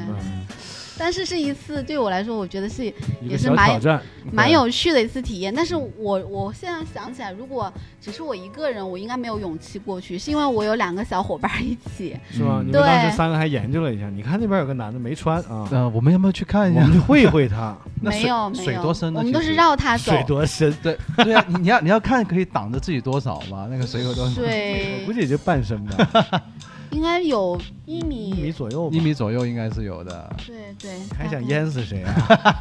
[0.97, 2.85] 但是是一次对我来说，我觉得是
[3.21, 5.53] 也是个小挑蛮战，蛮有趣的一次体验。
[5.53, 7.71] 但是我我现在想起来，如果
[8.01, 12.15] 只是我一个人，我应该没有勇气过去，是因为我有两个小伙伴一起。
[12.31, 12.59] 是吧？
[12.61, 16.93] 嗯你们当时对三个还研究了一下，你看那边有个男的没穿啊，呃，我们要不要去看一下我们？
[16.93, 20.11] 去会会他， 没有没有，水多深呢我们都是绕他走。
[20.11, 20.73] 水多深？
[20.81, 23.67] 对对啊，你你要你要看可以挡着自己多少吧？
[23.69, 24.31] 那个水有多少？
[24.33, 26.43] 水 估计也就半身吧，
[26.91, 28.95] 应该有一一米米，左右吧。
[28.95, 30.29] 一米左右应该是有的。
[30.45, 32.13] 对对，还想淹死谁啊？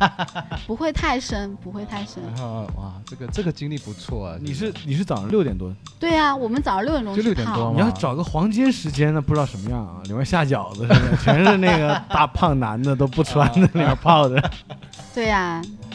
[0.67, 2.23] 不会太深，不会太深。
[2.35, 4.39] 然后哇，这个这个经历不错啊！
[4.41, 14.51] 你是你是早上六点多，对啊，我们早上六点钟就六点多你要找个黄金时间呢，不知道什么样啊，里面下饺子似的，全是那个大胖男的都不穿的， 里面泡的，
[15.15, 15.86] 对呀、这个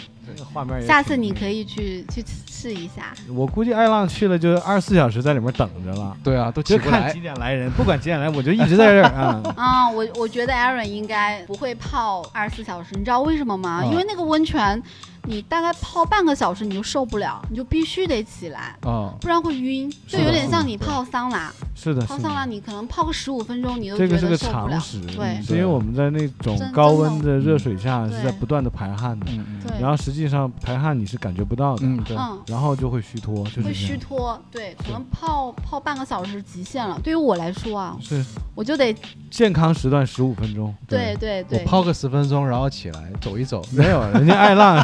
[0.46, 0.86] 画面。
[0.86, 3.14] 下次你可以去去试一下。
[3.34, 7.20] 我估计爱浪去了就二十四小时在里面等着了，对啊，都起不来就看几。
[7.22, 9.42] 点来人，不管几点来，我就一直在这儿啊。
[9.56, 13.82] 啊、 我我觉得 Aaron 应该不会泡二十四小时，你知道为什么吗？
[13.84, 14.82] 嗯因为那个温泉，
[15.28, 19.90] 你大概泡半个小时你就受不了，你就必须得起来，哦，不然会晕。
[20.08, 24.38] 就有点像你泡桑拿，是的，泡桑拿，你可能泡个十五分钟你都觉这个是个。
[24.38, 25.42] 常识，对。
[25.44, 29.62] 是因为我们在那种高温的热水下是在不断的排汗的，嗯嗯。
[29.68, 29.80] 对。
[29.80, 33.74] 然后实际上排汗你是感觉不到的，嗯对，嗯，然后就会虚脱，就是会。
[33.74, 37.00] 虚脱，对，可能泡泡半个小时极限了。
[37.04, 38.24] 对于我来说啊，是。
[38.54, 38.94] 我就得
[39.30, 44.76] 健康时段十五分钟，对对对，我泡个十分钟，然后起来走一走，没有，人家爱浪，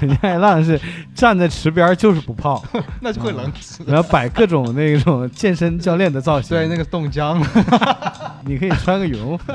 [0.00, 0.80] 人家爱浪是
[1.14, 2.62] 站在池边就是不泡，
[3.00, 3.82] 那就会冷死。
[3.86, 6.56] 然后摆各种那种健身教练的造型。
[6.56, 7.46] 对，那个冻僵了，
[8.44, 9.52] 你可以穿个羽绒服，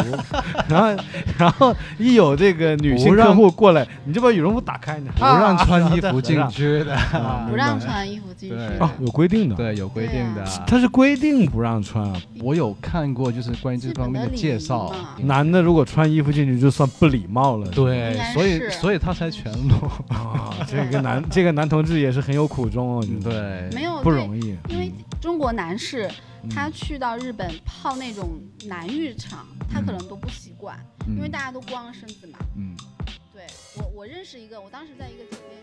[0.68, 1.04] 然后
[1.38, 6.50] 然后一有这个女性客户过来，你就把羽绒服打开，你不让穿衣服啊进。
[6.50, 6.96] 去的。
[6.96, 8.56] 啊不让穿衣服进去。
[8.56, 9.56] 对哦，有规定的。
[9.56, 10.44] 对，有规定的。
[10.66, 12.14] 它是规定不让穿啊。
[12.42, 14.94] 我有看过，就是关于这方面的介绍。
[15.24, 17.68] 男的如果穿衣服进去，就算不礼貌了。
[17.68, 19.92] 对，所以所以他才全裸。
[20.28, 24.58] 啊， 这个男这个男同志也是很有苦衷哦，我觉得对，没有不容易。
[24.70, 24.92] 因为
[25.22, 26.10] 中国男士
[26.44, 32.40] 嗯他去到日本泡那种男浴场，他可能都不习惯，嗯因为大家都光着身子嘛。
[32.56, 32.76] 嗯，
[33.34, 33.44] 对
[33.78, 35.61] 我，我认识一个，我当时在一个酒店。